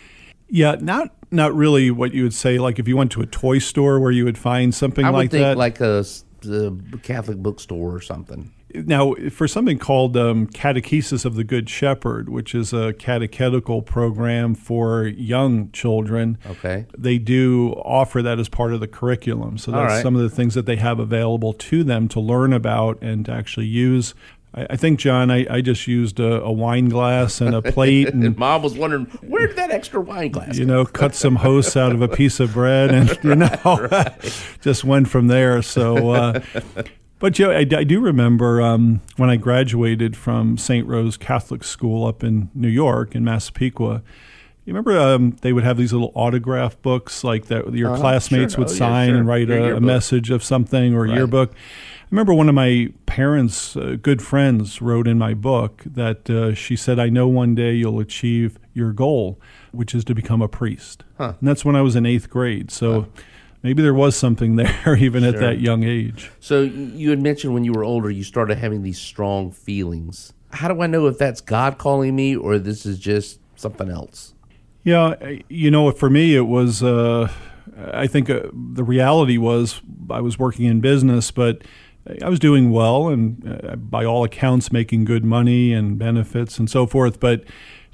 Yeah, 0.48 0.76
not 0.80 1.12
not 1.30 1.54
really 1.54 1.90
what 1.90 2.12
you 2.14 2.22
would 2.22 2.34
say. 2.34 2.58
Like 2.58 2.78
if 2.78 2.86
you 2.88 2.96
went 2.96 3.12
to 3.12 3.20
a 3.20 3.26
toy 3.26 3.58
store 3.58 3.98
where 4.00 4.12
you 4.12 4.24
would 4.24 4.38
find 4.38 4.74
something 4.74 5.04
I 5.04 5.10
would 5.10 5.16
like 5.16 5.30
think 5.30 5.42
that. 5.42 5.56
like 5.56 5.80
a, 5.80 6.04
Catholic 7.02 7.38
bookstore 7.38 7.92
or 7.94 8.00
something. 8.00 8.52
now, 8.72 9.14
for 9.32 9.48
something 9.48 9.78
called 9.78 10.16
um, 10.16 10.46
Catechesis 10.48 11.24
of 11.24 11.34
the 11.34 11.42
Good 11.42 11.68
Shepherd, 11.68 12.28
which 12.28 12.54
is 12.54 12.72
a 12.72 12.92
catechetical 12.92 13.82
program 13.82 14.54
for 14.54 15.04
young 15.06 15.70
children, 15.72 16.38
Okay. 16.46 16.86
they 16.96 17.18
do 17.18 17.72
offer 17.84 18.22
that 18.22 18.38
as 18.38 18.48
part 18.48 18.72
of 18.72 18.78
the 18.80 18.86
curriculum. 18.86 19.58
So 19.58 19.72
that's 19.72 19.94
right. 19.94 20.02
some 20.02 20.14
of 20.14 20.22
the 20.22 20.30
things 20.30 20.54
that 20.54 20.66
they 20.66 20.76
have 20.76 21.00
available 21.00 21.52
to 21.54 21.82
them 21.82 22.06
to 22.08 22.20
learn 22.20 22.52
about 22.52 22.98
and 23.02 23.24
to 23.26 23.32
actually 23.32 23.66
use. 23.66 24.14
I, 24.56 24.66
I 24.70 24.76
think, 24.76 24.98
John, 24.98 25.30
I, 25.30 25.46
I 25.50 25.60
just 25.60 25.86
used 25.86 26.18
a, 26.18 26.42
a 26.42 26.50
wine 26.52 26.88
glass 26.88 27.40
and 27.40 27.54
a 27.54 27.62
plate 27.62 28.08
and 28.08 28.24
And 28.26 28.36
mom 28.38 28.62
was 28.62 28.74
wondering 28.74 29.04
where 29.26 29.46
did 29.46 29.56
that 29.56 29.70
extra 29.70 30.00
wine 30.00 30.30
glass? 30.30 30.56
you 30.58 30.64
know, 30.64 30.84
cut 30.84 31.14
some 31.14 31.36
hosts 31.36 31.76
out 31.76 31.92
of 31.92 32.02
a 32.02 32.08
piece 32.08 32.40
of 32.40 32.52
bread, 32.54 32.94
and 32.94 33.18
you 33.22 33.34
know, 33.34 33.88
just 34.60 34.84
went 34.84 35.08
from 35.08 35.28
there. 35.28 35.62
So, 35.62 36.10
uh, 36.10 36.40
but 37.18 37.38
you 37.38 37.46
know, 37.46 37.52
I, 37.52 37.58
I 37.60 37.84
do 37.84 38.00
remember 38.00 38.60
um, 38.62 39.00
when 39.16 39.30
I 39.30 39.36
graduated 39.36 40.16
from 40.16 40.58
St. 40.58 40.86
Rose 40.86 41.16
Catholic 41.16 41.64
School 41.64 42.06
up 42.06 42.22
in 42.24 42.50
New 42.54 42.68
York 42.68 43.14
in 43.14 43.24
Massapequa. 43.24 44.02
You 44.64 44.72
remember 44.74 44.98
um, 44.98 45.36
they 45.42 45.52
would 45.52 45.62
have 45.62 45.76
these 45.76 45.92
little 45.92 46.10
autograph 46.16 46.80
books 46.82 47.22
like 47.22 47.46
that 47.46 47.72
your 47.72 47.92
Uh-huh, 47.92 48.00
classmates 48.00 48.54
sure. 48.54 48.64
would 48.64 48.68
Oh, 48.70 48.72
yeah, 48.72 48.78
sign 48.78 49.08
sure. 49.10 49.18
and 49.18 49.26
write 49.28 49.48
a, 49.48 49.76
a 49.76 49.80
message 49.80 50.30
of 50.32 50.42
something 50.42 50.92
or 50.92 51.04
a 51.04 51.08
Right. 51.08 51.16
yearbook. 51.18 51.52
I 52.06 52.08
remember 52.12 52.34
one 52.34 52.48
of 52.48 52.54
my 52.54 52.90
parents' 53.06 53.76
uh, 53.76 53.96
good 54.00 54.22
friends 54.22 54.80
wrote 54.80 55.08
in 55.08 55.18
my 55.18 55.34
book 55.34 55.82
that 55.84 56.30
uh, 56.30 56.54
she 56.54 56.76
said, 56.76 57.00
I 57.00 57.08
know 57.08 57.26
one 57.26 57.56
day 57.56 57.72
you'll 57.72 57.98
achieve 57.98 58.60
your 58.74 58.92
goal, 58.92 59.40
which 59.72 59.92
is 59.92 60.04
to 60.04 60.14
become 60.14 60.40
a 60.40 60.46
priest. 60.46 61.02
Huh. 61.18 61.34
And 61.40 61.48
that's 61.48 61.64
when 61.64 61.74
I 61.74 61.82
was 61.82 61.96
in 61.96 62.06
eighth 62.06 62.30
grade. 62.30 62.70
So 62.70 63.08
maybe 63.64 63.82
there 63.82 63.92
was 63.92 64.14
something 64.14 64.54
there 64.56 64.94
even 64.96 65.24
at 65.24 65.40
that 65.40 65.58
young 65.60 65.82
age. 65.82 66.30
So 66.38 66.62
you 66.62 67.10
had 67.10 67.20
mentioned 67.20 67.54
when 67.54 67.64
you 67.64 67.72
were 67.72 67.82
older, 67.82 68.08
you 68.08 68.22
started 68.22 68.58
having 68.58 68.84
these 68.84 69.00
strong 69.00 69.50
feelings. 69.50 70.32
How 70.50 70.68
do 70.68 70.80
I 70.82 70.86
know 70.86 71.08
if 71.08 71.18
that's 71.18 71.40
God 71.40 71.76
calling 71.76 72.14
me 72.14 72.36
or 72.36 72.60
this 72.60 72.86
is 72.86 73.00
just 73.00 73.40
something 73.56 73.90
else? 73.90 74.32
Yeah, 74.84 75.16
you 75.48 75.72
know, 75.72 75.90
for 75.90 76.08
me, 76.08 76.36
it 76.36 76.46
was. 76.46 76.84
Uh, 76.84 77.32
I 77.92 78.06
think 78.06 78.30
uh, 78.30 78.42
the 78.52 78.84
reality 78.84 79.36
was 79.36 79.80
I 80.08 80.20
was 80.20 80.38
working 80.38 80.66
in 80.66 80.80
business, 80.80 81.32
but 81.32 81.62
I 82.22 82.28
was 82.28 82.38
doing 82.38 82.70
well 82.70 83.08
and, 83.08 83.60
uh, 83.64 83.76
by 83.76 84.04
all 84.04 84.24
accounts, 84.24 84.72
making 84.72 85.04
good 85.04 85.24
money 85.24 85.72
and 85.72 85.98
benefits 85.98 86.58
and 86.58 86.70
so 86.70 86.86
forth. 86.86 87.20
But 87.20 87.44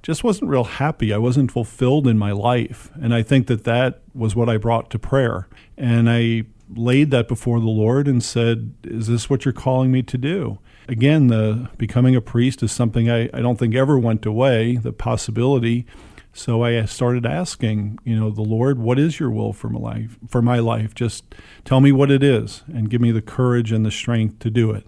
just 0.02 0.25
wasn't 0.25 0.50
real 0.50 0.64
happy. 0.64 1.12
I 1.12 1.19
wasn't 1.19 1.52
fulfilled 1.52 2.07
in 2.07 2.19
my 2.19 2.33
life, 2.33 2.90
and 3.00 3.14
I 3.14 3.23
think 3.23 3.47
that 3.47 3.64
that 3.64 4.02
was 4.14 4.35
what 4.35 4.49
I 4.49 4.57
brought 4.57 4.90
to 4.90 4.99
prayer. 4.99 5.49
And 5.78 6.11
I 6.11 6.42
laid 6.75 7.11
that 7.12 7.28
before 7.28 7.61
the 7.61 7.69
Lord 7.69 8.09
and 8.09 8.23
said, 8.23 8.75
"Is 8.83 9.07
this 9.07 9.31
what 9.31 9.45
you're 9.45 9.52
calling 9.52 9.92
me 9.92 10.02
to 10.02 10.19
do?" 10.19 10.59
Again, 10.88 11.28
the 11.28 11.69
becoming 11.78 12.16
a 12.16 12.21
priest 12.21 12.62
is 12.62 12.73
something 12.73 13.09
I, 13.09 13.31
I 13.33 13.40
don't 13.40 13.59
think 13.59 13.75
ever 13.75 13.99
went 13.99 14.26
away. 14.26 14.76
The 14.76 14.92
possibility. 14.92 15.87
So 16.32 16.64
I 16.64 16.84
started 16.86 17.26
asking, 17.26 17.98
you 18.04 18.18
know, 18.18 18.30
the 18.30 18.42
Lord, 18.42 18.78
what 18.78 18.98
is 18.98 19.20
your 19.20 19.30
will 19.30 19.52
for 19.52 19.68
my 19.68 19.78
life? 19.78 20.18
For 20.28 20.40
my 20.40 20.58
life, 20.58 20.94
just 20.94 21.24
tell 21.64 21.80
me 21.80 21.92
what 21.92 22.10
it 22.10 22.22
is, 22.22 22.62
and 22.72 22.88
give 22.88 23.00
me 23.00 23.10
the 23.10 23.22
courage 23.22 23.70
and 23.70 23.84
the 23.84 23.90
strength 23.90 24.38
to 24.40 24.50
do 24.50 24.70
it. 24.70 24.86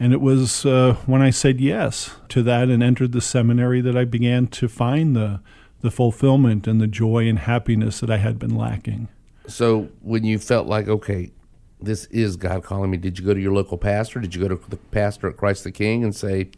And 0.00 0.12
it 0.12 0.20
was 0.20 0.66
uh, 0.66 0.96
when 1.06 1.22
I 1.22 1.30
said 1.30 1.60
yes 1.60 2.16
to 2.30 2.42
that 2.42 2.68
and 2.68 2.82
entered 2.82 3.12
the 3.12 3.20
seminary 3.20 3.80
that 3.82 3.96
I 3.96 4.04
began 4.04 4.46
to 4.48 4.68
find 4.68 5.14
the 5.14 5.40
the 5.82 5.90
fulfillment 5.90 6.66
and 6.66 6.78
the 6.80 6.86
joy 6.86 7.26
and 7.26 7.38
happiness 7.38 8.00
that 8.00 8.10
I 8.10 8.18
had 8.18 8.38
been 8.38 8.54
lacking. 8.54 9.08
So 9.46 9.88
when 10.02 10.24
you 10.24 10.38
felt 10.38 10.66
like, 10.66 10.88
okay, 10.88 11.30
this 11.80 12.04
is 12.06 12.36
God 12.36 12.62
calling 12.62 12.90
me, 12.90 12.98
did 12.98 13.18
you 13.18 13.24
go 13.24 13.32
to 13.32 13.40
your 13.40 13.54
local 13.54 13.78
pastor? 13.78 14.20
Did 14.20 14.34
you 14.34 14.42
go 14.42 14.54
to 14.54 14.70
the 14.70 14.76
pastor 14.76 15.28
at 15.28 15.38
Christ 15.38 15.64
the 15.64 15.72
King 15.72 16.04
and 16.04 16.14
say, 16.14 16.50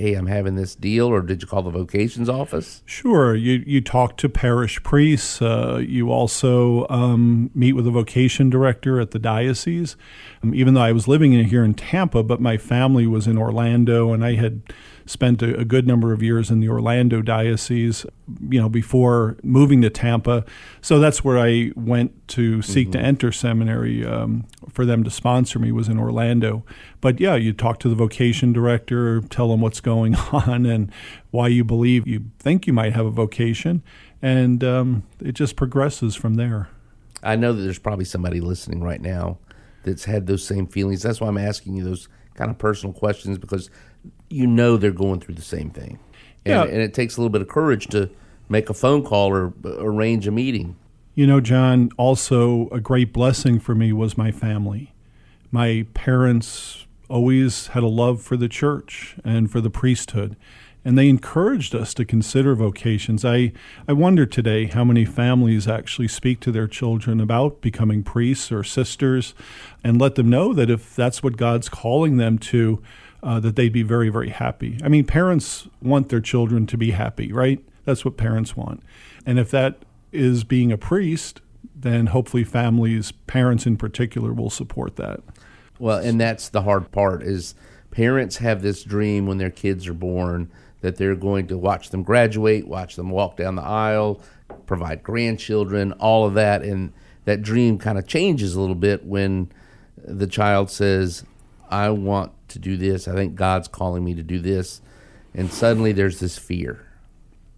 hey, 0.00 0.14
I'm 0.14 0.26
having 0.26 0.54
this 0.54 0.74
deal? 0.74 1.08
Or 1.08 1.20
did 1.20 1.42
you 1.42 1.48
call 1.48 1.62
the 1.62 1.70
vocations 1.70 2.28
office? 2.28 2.82
Sure, 2.86 3.34
you 3.34 3.62
you 3.66 3.82
talk 3.82 4.16
to 4.18 4.28
parish 4.30 4.82
priests. 4.82 5.42
Uh, 5.42 5.82
you 5.86 6.10
also 6.10 6.86
um, 6.88 7.50
meet 7.54 7.74
with 7.74 7.86
a 7.86 7.90
vocation 7.90 8.48
director 8.48 8.98
at 8.98 9.10
the 9.10 9.18
diocese. 9.18 9.96
Um, 10.42 10.54
even 10.54 10.72
though 10.72 10.80
I 10.80 10.92
was 10.92 11.06
living 11.06 11.34
in, 11.34 11.44
here 11.44 11.62
in 11.62 11.74
Tampa, 11.74 12.22
but 12.22 12.40
my 12.40 12.56
family 12.56 13.06
was 13.06 13.26
in 13.26 13.36
Orlando, 13.36 14.12
and 14.12 14.24
I 14.24 14.36
had 14.36 14.62
spent 15.10 15.42
a, 15.42 15.58
a 15.58 15.64
good 15.64 15.88
number 15.88 16.12
of 16.12 16.22
years 16.22 16.50
in 16.50 16.60
the 16.60 16.68
Orlando 16.68 17.20
diocese. 17.20 18.06
You 18.48 18.60
know, 18.60 18.68
before 18.68 19.36
moving 19.42 19.82
to 19.82 19.90
Tampa, 19.90 20.44
so 20.80 21.00
that's 21.00 21.24
where 21.24 21.36
I 21.36 21.72
went 21.74 22.28
to 22.28 22.62
seek 22.62 22.92
to 22.92 22.98
enter 22.98 23.32
seminary 23.32 24.06
um, 24.06 24.46
for 24.70 24.86
them 24.86 25.02
to 25.02 25.10
sponsor 25.10 25.58
me. 25.58 25.72
Was 25.72 25.88
in 25.88 25.98
Orlando, 25.98 26.64
but 27.00 27.18
yeah, 27.18 27.34
you 27.34 27.52
talk 27.52 27.80
to 27.80 27.88
the 27.88 27.96
vocation 27.96 28.52
director, 28.52 29.20
tell 29.22 29.48
them 29.48 29.60
what's 29.60 29.80
going 29.80 30.14
on 30.32 30.64
and 30.64 30.92
why 31.32 31.48
you 31.48 31.64
believe 31.64 32.06
you 32.06 32.26
think 32.38 32.68
you 32.68 32.72
might 32.72 32.92
have 32.92 33.06
a 33.06 33.10
vocation, 33.10 33.82
and 34.22 34.62
um, 34.62 35.02
it 35.20 35.32
just 35.32 35.56
progresses 35.56 36.14
from 36.14 36.34
there. 36.34 36.68
I 37.22 37.34
know 37.34 37.52
that 37.52 37.62
there's 37.62 37.80
probably 37.80 38.04
somebody 38.04 38.40
listening 38.40 38.82
right 38.82 39.00
now 39.00 39.38
that's 39.82 40.04
had 40.04 40.28
those 40.28 40.44
same 40.44 40.66
feelings. 40.66 41.02
That's 41.02 41.20
why 41.20 41.28
I'm 41.28 41.38
asking 41.38 41.74
you 41.74 41.84
those 41.84 42.08
kind 42.34 42.50
of 42.50 42.58
personal 42.58 42.92
questions 42.92 43.38
because 43.38 43.70
you 44.28 44.46
know 44.46 44.76
they're 44.76 44.90
going 44.90 45.20
through 45.20 45.34
the 45.34 45.42
same 45.42 45.70
thing. 45.70 45.98
And, 46.44 46.52
Yeah. 46.52 46.62
and 46.64 46.80
it 46.80 46.94
takes 46.94 47.16
a 47.16 47.20
little 47.20 47.30
bit 47.30 47.42
of 47.42 47.48
courage 47.48 47.86
to 47.88 48.10
make 48.48 48.70
a 48.70 48.74
phone 48.74 49.02
call 49.02 49.28
or 49.30 49.52
arrange 49.64 50.26
a 50.26 50.30
meeting. 50.30 50.76
You 51.14 51.26
know, 51.26 51.40
John, 51.40 51.90
also 51.96 52.68
a 52.70 52.80
great 52.80 53.12
blessing 53.12 53.58
for 53.58 53.74
me 53.74 53.92
was 53.92 54.16
my 54.16 54.30
family. 54.30 54.92
My 55.50 55.86
parents 55.94 56.86
always 57.08 57.68
had 57.68 57.82
a 57.82 57.88
love 57.88 58.22
for 58.22 58.36
the 58.36 58.48
church 58.48 59.16
and 59.24 59.50
for 59.50 59.60
the 59.60 59.68
priesthood, 59.70 60.36
and 60.84 60.96
they 60.96 61.08
encouraged 61.08 61.74
us 61.74 61.92
to 61.94 62.04
consider 62.04 62.54
vocations. 62.54 63.24
I, 63.24 63.52
I 63.88 63.92
wonder 63.92 64.24
today 64.24 64.66
how 64.66 64.84
many 64.84 65.04
families 65.04 65.66
actually 65.68 66.08
speak 66.08 66.40
to 66.40 66.52
their 66.52 66.68
children 66.68 67.20
about 67.20 67.60
becoming 67.60 68.02
priests 68.04 68.50
or 68.52 68.62
sisters 68.64 69.34
and 69.84 70.00
let 70.00 70.14
them 70.14 70.30
know 70.30 70.54
that 70.54 70.70
if 70.70 70.94
that's 70.96 71.22
what 71.22 71.36
God's 71.36 71.68
calling 71.68 72.16
them 72.16 72.38
to, 72.38 72.80
uh, 73.22 73.40
that 73.40 73.56
they'd 73.56 73.72
be 73.72 73.82
very, 73.82 74.08
very 74.08 74.30
happy. 74.30 74.78
I 74.82 74.88
mean, 74.88 75.04
parents 75.04 75.68
want 75.82 76.08
their 76.08 76.20
children 76.20 76.66
to 76.68 76.76
be 76.76 76.92
happy, 76.92 77.32
right? 77.32 77.62
That's 77.84 78.04
what 78.04 78.16
parents 78.16 78.56
want. 78.56 78.82
And 79.26 79.38
if 79.38 79.50
that 79.50 79.84
is 80.12 80.44
being 80.44 80.72
a 80.72 80.78
priest, 80.78 81.40
then 81.74 82.06
hopefully 82.06 82.44
families, 82.44 83.12
parents 83.12 83.66
in 83.66 83.76
particular, 83.76 84.32
will 84.32 84.50
support 84.50 84.96
that. 84.96 85.20
Well, 85.78 85.98
and 85.98 86.20
that's 86.20 86.48
the 86.48 86.62
hard 86.62 86.90
part 86.92 87.22
is 87.22 87.54
parents 87.90 88.36
have 88.36 88.62
this 88.62 88.84
dream 88.84 89.26
when 89.26 89.38
their 89.38 89.50
kids 89.50 89.86
are 89.86 89.94
born 89.94 90.50
that 90.82 90.96
they're 90.96 91.16
going 91.16 91.46
to 91.48 91.58
watch 91.58 91.90
them 91.90 92.02
graduate, 92.02 92.66
watch 92.66 92.96
them 92.96 93.10
walk 93.10 93.36
down 93.36 93.56
the 93.56 93.62
aisle, 93.62 94.20
provide 94.66 95.02
grandchildren, 95.02 95.92
all 95.92 96.26
of 96.26 96.34
that 96.34 96.62
and 96.62 96.92
that 97.24 97.42
dream 97.42 97.78
kind 97.78 97.98
of 97.98 98.06
changes 98.06 98.54
a 98.54 98.60
little 98.60 98.74
bit 98.74 99.04
when 99.04 99.50
the 99.96 100.26
child 100.26 100.70
says, 100.70 101.24
"I 101.68 101.90
want 101.90 102.32
to 102.50 102.58
do 102.58 102.76
this. 102.76 103.08
I 103.08 103.14
think 103.14 103.34
God's 103.34 103.68
calling 103.68 104.04
me 104.04 104.14
to 104.14 104.22
do 104.22 104.38
this." 104.38 104.80
And 105.34 105.52
suddenly 105.52 105.92
there's 105.92 106.20
this 106.20 106.38
fear. 106.38 106.86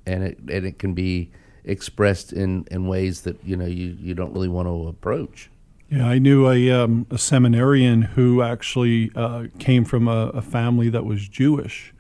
And 0.07 0.25
it 0.25 0.39
and 0.39 0.67
it 0.67 0.79
can 0.79 0.95
be 0.95 1.31
expressed 1.65 2.33
in 2.33 2.67
in 2.71 2.87
ways 2.87 3.23
that, 3.23 3.37
you 3.45 3.57
know, 3.57 3.67
you 3.67 3.97
you 4.01 4.15
don't 4.15 4.33
really 4.33 4.49
want 4.49 4.69
to 4.69 4.89
approach. 4.89 5.51
Yeah, 5.93 6.09
I 6.09 6.19
knew 6.19 6.51
a, 6.51 6.71
um, 6.71 7.07
a 7.11 7.19
seminarian 7.19 8.01
who 8.01 8.41
actually 8.41 9.13
uh, 9.15 9.49
came 9.59 9.85
from 9.85 10.09
a, 10.09 10.29
a 10.29 10.41
family 10.41 10.89
that 10.89 11.05
was 11.05 11.29
Jewish. 11.29 11.93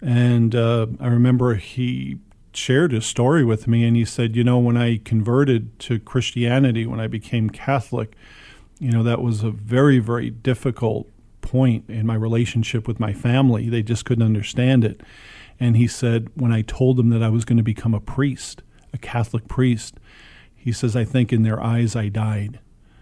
And 0.00 0.54
uh, 0.54 0.86
I 0.98 1.08
remember 1.08 1.56
he 1.56 2.16
shared 2.54 2.90
his 2.92 3.04
story 3.04 3.44
with 3.44 3.68
me, 3.68 3.84
and 3.84 3.96
he 3.96 4.06
said, 4.06 4.34
You 4.34 4.44
know, 4.44 4.58
when 4.58 4.78
I 4.78 4.96
converted 4.96 5.78
to 5.80 5.98
Christianity, 5.98 6.86
when 6.86 7.00
I 7.00 7.06
became 7.06 7.50
Catholic, 7.50 8.16
you 8.78 8.90
know, 8.90 9.02
that 9.02 9.20
was 9.20 9.42
a 9.42 9.50
very, 9.50 9.98
very 9.98 10.30
difficult 10.30 11.06
point 11.42 11.84
in 11.88 12.06
my 12.06 12.14
relationship 12.14 12.88
with 12.88 12.98
my 12.98 13.12
family. 13.12 13.68
They 13.68 13.82
just 13.82 14.04
couldn't 14.04 14.24
understand 14.24 14.84
it. 14.84 15.00
And 15.60 15.76
he 15.76 15.86
said, 15.86 16.28
When 16.34 16.52
I 16.52 16.62
told 16.62 16.96
them 16.96 17.10
that 17.10 17.22
I 17.22 17.28
was 17.28 17.44
going 17.44 17.58
to 17.58 17.62
become 17.62 17.92
a 17.94 18.00
priest, 18.00 18.62
a 18.92 18.98
Catholic 18.98 19.48
priest, 19.48 19.96
he 20.54 20.72
says, 20.72 20.96
I 20.96 21.04
think 21.04 21.32
in 21.32 21.42
their 21.42 21.62
eyes 21.62 21.94
I 21.96 22.08
died. 22.08 22.60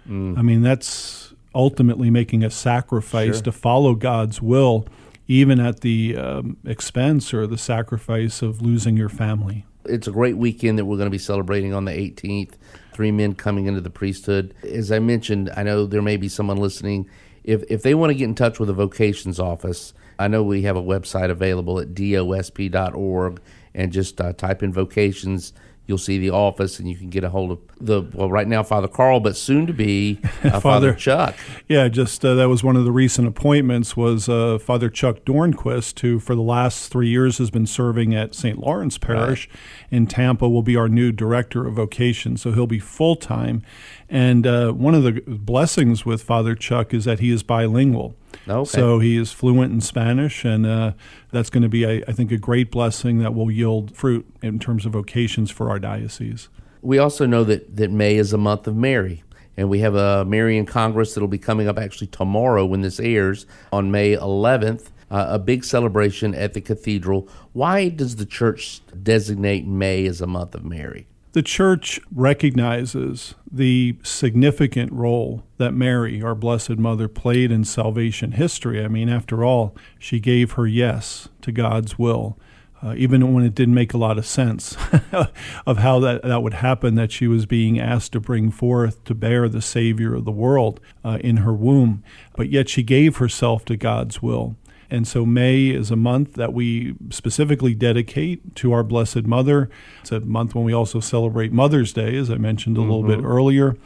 I 0.08 0.42
mean, 0.42 0.62
that's 0.62 1.34
ultimately 1.54 2.10
making 2.10 2.42
a 2.42 2.50
sacrifice 2.50 3.36
Sure. 3.36 3.42
to 3.42 3.52
follow 3.52 3.94
God's 3.94 4.42
will, 4.42 4.86
even 5.28 5.60
at 5.60 5.82
the 5.82 6.16
um, 6.16 6.56
expense 6.66 7.32
or 7.32 7.46
the 7.46 7.58
sacrifice 7.58 8.42
of 8.42 8.60
losing 8.60 8.96
your 8.96 9.08
family. 9.08 9.66
it's 9.84 10.08
a 10.08 10.10
great 10.12 10.36
weekend 10.36 10.78
that 10.78 10.84
we're 10.86 10.96
going 10.96 11.06
to 11.06 11.10
be 11.10 11.18
celebrating 11.18 11.72
on 11.72 11.84
the 11.84 11.92
18th. 11.92 12.54
Three 12.92 13.12
men 13.12 13.34
coming 13.34 13.66
into 13.66 13.80
the 13.80 13.90
priesthood. 13.90 14.52
As 14.64 14.90
I 14.90 14.98
mentioned, 14.98 15.50
I 15.56 15.62
know 15.62 15.86
there 15.86 16.02
may 16.02 16.16
be 16.16 16.28
someone 16.28 16.56
listening. 16.56 17.08
If 17.44 17.64
if 17.68 17.82
they 17.82 17.94
want 17.94 18.10
to 18.10 18.14
get 18.14 18.24
in 18.24 18.34
touch 18.34 18.58
with 18.58 18.68
the 18.68 18.74
vocations 18.74 19.38
office, 19.40 19.94
I 20.18 20.28
know 20.28 20.42
we 20.42 20.62
have 20.62 20.76
a 20.76 20.82
website 20.82 21.30
available 21.30 21.78
at 21.80 21.94
dosp.org, 21.94 23.40
and 23.74 23.92
just 23.92 24.20
uh, 24.20 24.32
type 24.32 24.62
in 24.62 24.72
vocations. 24.72 25.52
You'll 25.90 25.98
see 25.98 26.18
the 26.18 26.30
office, 26.30 26.78
and 26.78 26.88
you 26.88 26.96
can 26.96 27.10
get 27.10 27.24
a 27.24 27.30
hold 27.30 27.50
of 27.50 27.58
the 27.80 28.02
well. 28.14 28.30
Right 28.30 28.46
now, 28.46 28.62
Father 28.62 28.86
Carl, 28.86 29.18
but 29.18 29.36
soon 29.36 29.66
to 29.66 29.72
be 29.72 30.20
uh, 30.24 30.28
Father 30.28 30.60
Father- 30.60 30.94
Chuck. 30.94 31.34
Yeah, 31.66 31.88
just 31.88 32.24
uh, 32.24 32.36
that 32.36 32.48
was 32.48 32.62
one 32.62 32.76
of 32.76 32.84
the 32.84 32.92
recent 32.92 33.26
appointments 33.26 33.96
was 33.96 34.28
uh, 34.28 34.58
Father 34.60 34.88
Chuck 34.88 35.24
Dornquast, 35.24 35.98
who 35.98 36.20
for 36.20 36.36
the 36.36 36.42
last 36.42 36.92
three 36.92 37.08
years 37.08 37.38
has 37.38 37.50
been 37.50 37.66
serving 37.66 38.14
at 38.14 38.36
St. 38.36 38.56
Lawrence 38.60 38.98
Parish 38.98 39.48
in 39.90 40.06
Tampa, 40.06 40.48
will 40.48 40.62
be 40.62 40.76
our 40.76 40.88
new 40.88 41.10
director 41.10 41.66
of 41.66 41.74
vocation. 41.74 42.36
So 42.36 42.52
he'll 42.52 42.68
be 42.68 42.78
full 42.78 43.16
time. 43.16 43.62
And 44.08 44.46
uh, 44.46 44.70
one 44.70 44.94
of 44.94 45.02
the 45.02 45.22
blessings 45.26 46.06
with 46.06 46.22
Father 46.22 46.54
Chuck 46.54 46.94
is 46.94 47.04
that 47.04 47.18
he 47.18 47.32
is 47.32 47.42
bilingual. 47.42 48.14
Okay. 48.48 48.68
So 48.68 48.98
he 48.98 49.16
is 49.16 49.32
fluent 49.32 49.72
in 49.72 49.80
Spanish, 49.80 50.44
and 50.44 50.66
uh, 50.66 50.92
that's 51.30 51.50
going 51.50 51.62
to 51.62 51.68
be, 51.68 51.86
I, 51.86 52.02
I 52.08 52.12
think, 52.12 52.32
a 52.32 52.38
great 52.38 52.70
blessing 52.70 53.18
that 53.18 53.34
will 53.34 53.50
yield 53.50 53.96
fruit 53.96 54.26
in 54.42 54.58
terms 54.58 54.86
of 54.86 54.92
vocations 54.92 55.50
for 55.50 55.70
our 55.70 55.78
diocese. 55.78 56.48
We 56.82 56.98
also 56.98 57.26
know 57.26 57.44
that, 57.44 57.76
that 57.76 57.90
May 57.90 58.16
is 58.16 58.32
a 58.32 58.38
month 58.38 58.66
of 58.66 58.76
Mary. 58.76 59.22
And 59.56 59.68
we 59.68 59.80
have 59.80 59.94
a 59.94 60.24
Marian 60.24 60.64
Congress 60.64 61.12
that'll 61.12 61.28
be 61.28 61.36
coming 61.36 61.68
up 61.68 61.78
actually 61.78 62.06
tomorrow 62.06 62.64
when 62.64 62.80
this 62.80 62.98
airs 62.98 63.44
on 63.72 63.90
May 63.90 64.16
11th. 64.16 64.86
uh, 65.10 65.26
a 65.30 65.38
big 65.38 65.64
celebration 65.64 66.34
at 66.34 66.54
the 66.54 66.60
cathedral. 66.60 67.28
Why 67.52 67.88
does 67.88 68.16
the 68.16 68.24
church 68.24 68.80
designate 69.02 69.66
May 69.66 70.06
as 70.06 70.20
a 70.20 70.26
month 70.26 70.54
of 70.54 70.64
Mary? 70.64 71.06
The 71.32 71.42
church 71.42 72.00
recognizes 72.12 73.36
the 73.50 73.96
significant 74.02 74.92
role 74.92 75.44
that 75.58 75.72
Mary, 75.72 76.20
our 76.20 76.34
Blessed 76.34 76.76
Mother, 76.78 77.06
played 77.06 77.52
in 77.52 77.64
salvation 77.64 78.32
history. 78.32 78.84
I 78.84 78.88
mean, 78.88 79.08
after 79.08 79.44
all, 79.44 79.76
she 79.96 80.18
gave 80.18 80.52
her 80.52 80.66
yes 80.66 81.28
to 81.42 81.52
God's 81.52 81.96
will. 81.96 82.36
Uh, 82.82 82.94
even 82.96 83.34
when 83.34 83.44
it 83.44 83.54
didn't 83.54 83.74
make 83.74 83.92
a 83.92 83.98
lot 83.98 84.16
of 84.18 84.24
sense 84.26 84.76
of 85.66 85.78
how 85.78 86.00
that, 86.00 86.22
that 86.22 86.42
would 86.42 86.54
happen, 86.54 86.94
that 86.94 87.12
she 87.12 87.28
was 87.28 87.44
being 87.46 87.78
asked 87.78 88.12
to 88.12 88.20
bring 88.20 88.50
forth 88.50 89.04
to 89.04 89.14
bear 89.14 89.48
the 89.48 89.60
Savior 89.60 90.14
of 90.14 90.24
the 90.24 90.32
world 90.32 90.80
uh, 91.04 91.18
in 91.20 91.38
her 91.38 91.52
womb. 91.52 92.02
But 92.34 92.48
yet 92.48 92.68
she 92.68 92.82
gave 92.82 93.18
herself 93.18 93.64
to 93.66 93.76
God's 93.76 94.22
will. 94.22 94.56
And 94.90 95.06
so 95.06 95.24
May 95.24 95.68
is 95.68 95.90
a 95.90 95.96
month 95.96 96.34
that 96.34 96.52
we 96.52 96.94
specifically 97.10 97.74
dedicate 97.74 98.56
to 98.56 98.72
our 98.72 98.82
Blessed 98.82 99.24
Mother. 99.24 99.70
It's 100.00 100.10
a 100.10 100.20
month 100.20 100.54
when 100.54 100.64
we 100.64 100.72
also 100.72 100.98
celebrate 101.00 101.52
Mother's 101.52 101.92
Day, 101.92 102.16
as 102.16 102.30
I 102.30 102.36
mentioned 102.36 102.76
a 102.76 102.80
mm-hmm. 102.80 102.90
little 102.90 103.06
bit 103.06 103.18
mm-hmm. 103.18 103.26
earlier. 103.26 103.76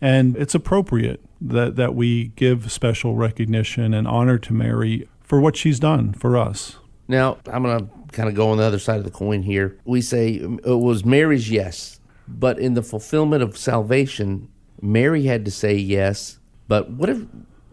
And 0.00 0.36
it's 0.36 0.54
appropriate 0.54 1.22
that, 1.40 1.76
that 1.76 1.94
we 1.94 2.28
give 2.36 2.72
special 2.72 3.14
recognition 3.14 3.92
and 3.94 4.08
honor 4.08 4.38
to 4.38 4.52
Mary 4.52 5.08
for 5.22 5.40
what 5.40 5.56
she's 5.56 5.78
done 5.78 6.12
for 6.12 6.36
us. 6.36 6.76
Now, 7.08 7.38
I'm 7.46 7.62
going 7.62 7.78
to 7.78 7.90
kind 8.12 8.28
of 8.28 8.34
go 8.34 8.48
on 8.48 8.58
the 8.58 8.64
other 8.64 8.78
side 8.78 8.98
of 8.98 9.04
the 9.04 9.10
coin 9.10 9.42
here. 9.42 9.78
We 9.84 10.00
say 10.00 10.34
it 10.34 10.64
was 10.64 11.04
Mary's 11.04 11.50
yes, 11.50 12.00
but 12.26 12.58
in 12.58 12.74
the 12.74 12.82
fulfillment 12.82 13.42
of 13.42 13.58
salvation, 13.58 14.48
Mary 14.80 15.24
had 15.24 15.44
to 15.44 15.50
say 15.50 15.74
yes. 15.74 16.38
But 16.68 16.90
what 16.90 17.10
if 17.10 17.22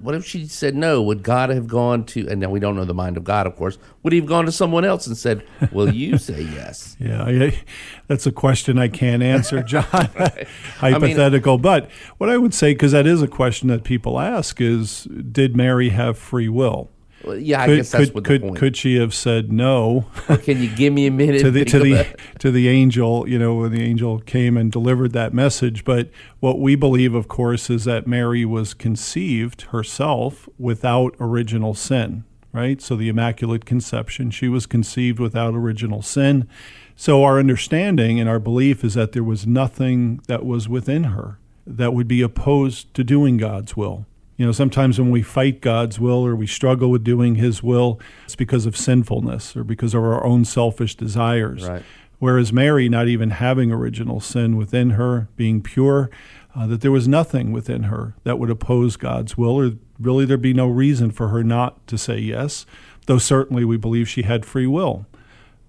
what 0.01 0.15
if 0.15 0.25
she 0.25 0.47
said 0.47 0.75
no? 0.75 1.01
Would 1.01 1.23
God 1.23 1.49
have 1.49 1.67
gone 1.67 2.05
to, 2.05 2.27
and 2.27 2.39
now 2.39 2.49
we 2.49 2.59
don't 2.59 2.75
know 2.75 2.85
the 2.85 2.93
mind 2.93 3.17
of 3.17 3.23
God, 3.23 3.47
of 3.47 3.55
course, 3.55 3.77
would 4.03 4.13
he 4.13 4.19
have 4.19 4.27
gone 4.27 4.45
to 4.45 4.51
someone 4.51 4.85
else 4.85 5.07
and 5.07 5.17
said, 5.17 5.45
Will 5.71 5.93
you 5.93 6.17
say 6.19 6.41
yes? 6.41 6.95
yeah, 6.99 7.23
I, 7.23 7.59
that's 8.07 8.25
a 8.25 8.31
question 8.31 8.77
I 8.77 8.87
can't 8.87 9.23
answer, 9.23 9.61
John. 9.71 9.83
Hypothetical. 9.83 11.53
I 11.53 11.55
mean, 11.55 11.61
but 11.61 11.91
what 12.17 12.29
I 12.29 12.37
would 12.37 12.53
say, 12.53 12.73
because 12.73 12.91
that 12.91 13.07
is 13.07 13.21
a 13.21 13.27
question 13.27 13.67
that 13.69 13.83
people 13.83 14.19
ask, 14.19 14.59
is 14.59 15.03
did 15.03 15.55
Mary 15.55 15.89
have 15.89 16.17
free 16.17 16.49
will? 16.49 16.89
Well, 17.23 17.37
yeah, 17.37 17.61
I 17.61 17.65
could, 17.65 17.77
guess 17.77 17.91
that's 17.91 18.05
could, 18.05 18.13
what 18.15 18.23
could, 18.23 18.41
point. 18.41 18.55
Could 18.57 18.77
she 18.77 18.95
have 18.95 19.13
said 19.13 19.51
no? 19.51 20.05
can 20.43 20.61
you 20.61 20.69
give 20.69 20.93
me 20.93 21.07
a 21.07 21.11
minute 21.11 21.41
to 21.41 21.51
the 21.51 21.65
to 21.65 21.79
the 21.79 22.15
to 22.39 22.51
the 22.51 22.67
angel? 22.67 23.27
You 23.27 23.37
know, 23.37 23.55
when 23.55 23.71
the 23.71 23.83
angel 23.83 24.19
came 24.19 24.57
and 24.57 24.71
delivered 24.71 25.11
that 25.13 25.33
message. 25.33 25.83
But 25.83 26.09
what 26.39 26.59
we 26.59 26.75
believe, 26.75 27.13
of 27.13 27.27
course, 27.27 27.69
is 27.69 27.85
that 27.85 28.07
Mary 28.07 28.45
was 28.45 28.73
conceived 28.73 29.63
herself 29.63 30.49
without 30.57 31.15
original 31.19 31.73
sin. 31.73 32.23
Right. 32.53 32.81
So 32.81 32.95
the 32.95 33.07
Immaculate 33.07 33.63
Conception, 33.63 34.29
she 34.29 34.49
was 34.49 34.65
conceived 34.65 35.19
without 35.19 35.53
original 35.53 36.01
sin. 36.01 36.49
So 36.97 37.23
our 37.23 37.39
understanding 37.39 38.19
and 38.19 38.27
our 38.29 38.39
belief 38.39 38.83
is 38.83 38.95
that 38.95 39.13
there 39.13 39.23
was 39.23 39.47
nothing 39.47 40.21
that 40.27 40.45
was 40.45 40.67
within 40.67 41.05
her 41.05 41.39
that 41.65 41.93
would 41.93 42.07
be 42.07 42.21
opposed 42.21 42.93
to 42.95 43.03
doing 43.03 43.37
God's 43.37 43.77
will. 43.77 44.05
You 44.41 44.47
know, 44.47 44.53
sometimes 44.53 44.99
when 44.99 45.11
we 45.11 45.21
fight 45.21 45.61
God's 45.61 45.99
will 45.99 46.25
or 46.25 46.35
we 46.35 46.47
struggle 46.47 46.89
with 46.89 47.03
doing 47.03 47.35
His 47.35 47.61
will, 47.61 47.99
it's 48.25 48.35
because 48.35 48.65
of 48.65 48.75
sinfulness 48.75 49.55
or 49.55 49.63
because 49.63 49.93
of 49.93 50.01
our 50.01 50.25
own 50.25 50.45
selfish 50.45 50.95
desires. 50.95 51.69
Right. 51.69 51.83
Whereas 52.17 52.51
Mary, 52.51 52.89
not 52.89 53.07
even 53.07 53.29
having 53.29 53.71
original 53.71 54.19
sin 54.19 54.57
within 54.57 54.91
her, 54.91 55.27
being 55.35 55.61
pure, 55.61 56.09
uh, 56.55 56.65
that 56.65 56.81
there 56.81 56.91
was 56.91 57.07
nothing 57.07 57.51
within 57.51 57.83
her 57.83 58.15
that 58.23 58.39
would 58.39 58.49
oppose 58.49 58.97
God's 58.97 59.37
will, 59.37 59.51
or 59.51 59.73
really 59.99 60.25
there'd 60.25 60.41
be 60.41 60.55
no 60.55 60.69
reason 60.69 61.11
for 61.11 61.27
her 61.27 61.43
not 61.43 61.85
to 61.85 61.95
say 61.95 62.17
yes, 62.17 62.65
though 63.05 63.19
certainly 63.19 63.63
we 63.63 63.77
believe 63.77 64.09
she 64.09 64.23
had 64.23 64.43
free 64.43 64.65
will. 64.65 65.05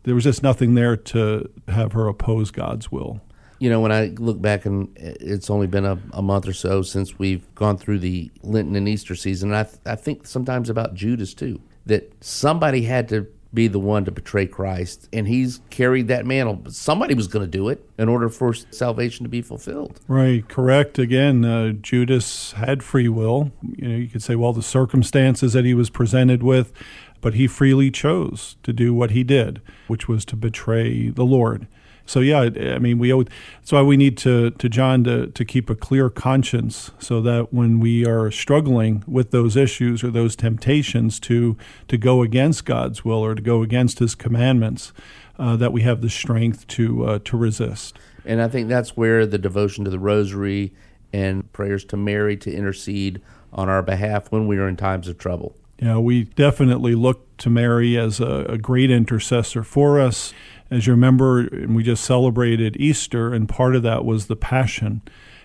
There 0.05 0.15
was 0.15 0.25
just 0.25 0.43
nothing 0.43 0.77
there 0.77 0.97
to 0.97 1.47
have 1.69 1.93
her 1.93 2.09
oppose 2.09 2.51
God's 2.51 2.91
will 2.91 3.21
you 3.63 3.71
know, 3.71 3.79
when 3.79 3.93
I 3.93 4.07
look 4.19 4.43
back 4.43 4.67
and 4.67 4.91
it's 4.97 5.49
only 5.49 5.69
been 5.69 5.85
a, 5.85 5.97
a, 6.13 6.21
month 6.21 6.49
or 6.49 6.53
so 6.53 6.83
since 6.83 7.17
we've 7.17 7.47
gone 7.55 7.79
through 7.79 8.01
the 8.01 8.29
Lenten 8.43 8.75
and 8.75 8.89
Easter 8.89 9.15
season, 9.15 9.55
I, 9.55 9.63
th- 9.63 9.77
I 9.87 9.95
think 9.95 10.27
sometimes 10.27 10.69
about 10.69 10.95
Judas 10.95 11.33
too, 11.33 11.61
that 11.87 12.13
somebody 12.25 12.83
had 12.83 13.09
to 13.11 13.29
be 13.55 13.69
the 13.69 13.79
one 13.79 14.05
to 14.07 14.11
betray 14.11 14.49
Christ, 14.49 15.09
and 15.13 15.29
he's 15.29 15.61
carried 15.71 16.09
that 16.09 16.27
mantle. 16.27 16.61
Somebody 16.71 17.15
was 17.15 17.29
going 17.29 17.45
to 17.45 17.51
do 17.51 17.69
it 17.69 17.89
in 17.99 18.09
order 18.09 18.29
for 18.29 18.53
salvation 18.53 19.23
to 19.23 19.29
be 19.29 19.43
fulfilled. 19.43 20.01
Right, 20.09 20.49
correct. 20.49 20.99
Again, 20.99 21.45
uh, 21.45 21.71
Judas 21.71 22.53
had 22.53 22.83
free 22.83 23.09
will. 23.09 23.53
You 23.77 23.89
know, 23.89 23.97
you 23.97 24.09
could 24.09 24.25
say, 24.25 24.35
well, 24.35 24.53
the 24.53 24.63
circumstances 24.63 25.53
that 25.53 25.65
he 25.65 25.75
was 25.75 25.89
presented 25.89 26.43
with, 26.43 26.73
but 27.21 27.35
he 27.35 27.47
freely 27.47 27.93
chose 27.93 28.57
to 28.65 28.73
do 28.73 28.93
what 28.93 29.13
he 29.13 29.23
did, 29.23 29.63
which 29.87 30.09
was 30.09 30.25
to 30.25 30.35
betray 30.35 31.11
the 31.11 31.25
Lord. 31.25 31.69
So 32.07 32.21
yeah, 32.21 32.41
I 32.41 32.79
mean, 32.79 32.99
we 32.99 33.13
owe, 33.13 33.23
that's 33.23 33.73
why 33.73 33.83
we 33.83 33.97
need 33.97 34.17
to 34.19 34.51
to 34.51 34.69
John 34.69 35.05
to 35.05 35.29
to 35.29 35.45
keep 35.45 35.71
a 35.71 35.75
clear 35.75 36.11
conscience, 36.11 36.91
so 36.99 37.21
that 37.23 37.53
when 37.53 37.81
we 37.81 38.07
are 38.07 38.31
struggling 38.31 39.05
with 39.07 39.31
those 39.31 39.57
issues 39.57 40.03
or 40.03 40.11
those 40.11 40.37
temptations 40.37 41.21
to 41.21 41.57
to 41.89 41.97
go 41.97 42.23
against 42.23 42.65
God's 42.65 43.05
will 43.05 43.25
or 43.25 43.35
to 43.35 43.43
go 43.43 43.63
against 43.63 43.99
His 43.99 44.15
commandments, 44.15 44.93
uh, 45.39 45.57
that 45.57 45.73
we 45.73 45.83
have 45.83 46.01
the 46.01 46.11
strength 46.11 46.67
to 46.69 47.05
uh, 47.05 47.19
to 47.25 47.37
resist. 47.37 47.99
And 48.25 48.41
I 48.41 48.49
think 48.49 48.69
that's 48.69 48.97
where 48.97 49.27
the 49.27 49.39
devotion 49.39 49.85
to 49.85 49.91
the 49.91 49.99
Rosary 49.99 50.73
and 51.13 51.51
prayers 51.53 51.85
to 51.87 51.97
Mary 51.97 52.37
to 52.39 52.53
intercede 52.53 53.21
on 53.53 53.69
our 53.69 53.83
behalf 53.83 54.31
when 54.31 54.47
we 54.47 54.59
are 54.59 54.69
in 54.69 54.77
times 54.77 55.09
of 55.09 55.19
trouble. 55.19 55.55
Yeah, 55.79 55.99
we 55.99 56.25
definitely 56.25 56.95
look 56.95 57.37
to 57.39 57.51
Mary 57.51 57.99
as 57.99 58.21
a, 58.21 58.47
a 58.49 58.59
great 58.59 58.91
intercessor 58.91 59.65
for 59.65 60.01
us 60.01 60.33
as 60.73 60.87
you 60.87 60.95
remember, 60.95 61.51
we 61.69 61.83
just 61.83 62.03
celebrated 62.03 62.79
Easter, 62.79 63.35
and 63.35 63.47
part 63.47 63.77
of 63.77 63.83
that 63.83 64.07
was 64.07 64.27
the 64.27 64.37
Passion. 64.37 65.03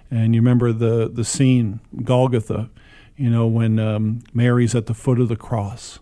And 0.10 0.34
you 0.34 0.40
remember 0.40 0.72
the, 0.72 1.10
the 1.10 1.26
scene, 1.26 1.82
Golgotha, 2.02 2.70
you 3.18 3.30
know, 3.30 3.46
when 3.46 3.78
um, 3.78 4.24
Mary's 4.34 4.74
at 4.74 4.86
the 4.86 4.94
foot 4.94 5.20
of 5.20 5.28
the 5.28 5.36
cross. 5.36 6.00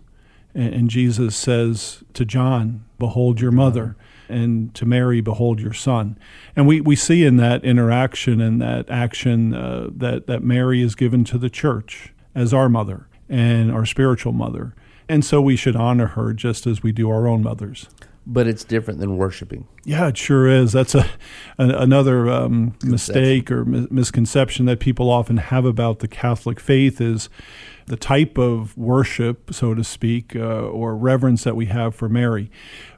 And, 0.54 0.72
and, 0.72 0.90
Jesus 0.90 1.34
says 1.34 2.04
to 2.14 2.24
John, 2.24 2.84
Behold 3.00 3.40
your 3.40 3.50
mother. 3.50 3.96
And 4.28 4.72
to 4.74 4.86
Mary, 4.86 5.20
behold 5.20 5.60
your 5.60 5.72
son. 5.72 6.18
And 6.54 6.68
we, 6.68 6.80
we 6.80 6.94
see 6.94 7.24
in 7.24 7.36
that 7.36 7.64
interaction 7.64 8.40
and 8.40 8.62
that 8.62 8.88
action 8.88 9.54
uh, 9.54 9.88
that, 9.90 10.28
that 10.28 10.44
Mary 10.44 10.82
is 10.82 10.94
given 10.94 11.24
to 11.24 11.38
the 11.38 11.50
church 11.50 12.12
as 12.34 12.54
our 12.54 12.68
mother 12.68 13.08
and 13.28 13.72
our 13.72 13.86
spiritual 13.86 14.32
mother. 14.32 14.74
And 15.08 15.24
so 15.24 15.40
we 15.40 15.56
should 15.56 15.76
honor 15.76 16.08
her 16.08 16.32
just 16.32 16.66
as 16.66 16.82
we 16.82 16.92
do 16.92 17.10
our 17.10 17.26
own 17.26 17.42
mothers 17.42 17.88
but 18.26 18.46
it's 18.46 18.64
different 18.64 18.98
than 18.98 19.16
worshiping. 19.16 19.68
Yeah, 19.84 20.08
it 20.08 20.16
sure 20.16 20.48
is. 20.48 20.72
That's 20.72 20.94
a, 20.94 21.08
another 21.58 22.28
um, 22.28 22.74
mistake 22.82 23.50
or 23.50 23.64
mi- 23.64 23.86
misconception 23.90 24.66
that 24.66 24.80
people 24.80 25.10
often 25.10 25.36
have 25.36 25.64
about 25.64 26.00
the 26.00 26.08
Catholic 26.08 26.58
faith 26.58 27.00
is 27.00 27.28
the 27.86 27.96
type 27.96 28.36
of 28.36 28.76
worship, 28.76 29.54
so 29.54 29.74
to 29.74 29.84
speak, 29.84 30.34
uh, 30.34 30.40
or 30.40 30.96
reverence 30.96 31.44
that 31.44 31.54
we 31.54 31.66
have 31.66 31.94
for 31.94 32.08
Mary. 32.08 32.50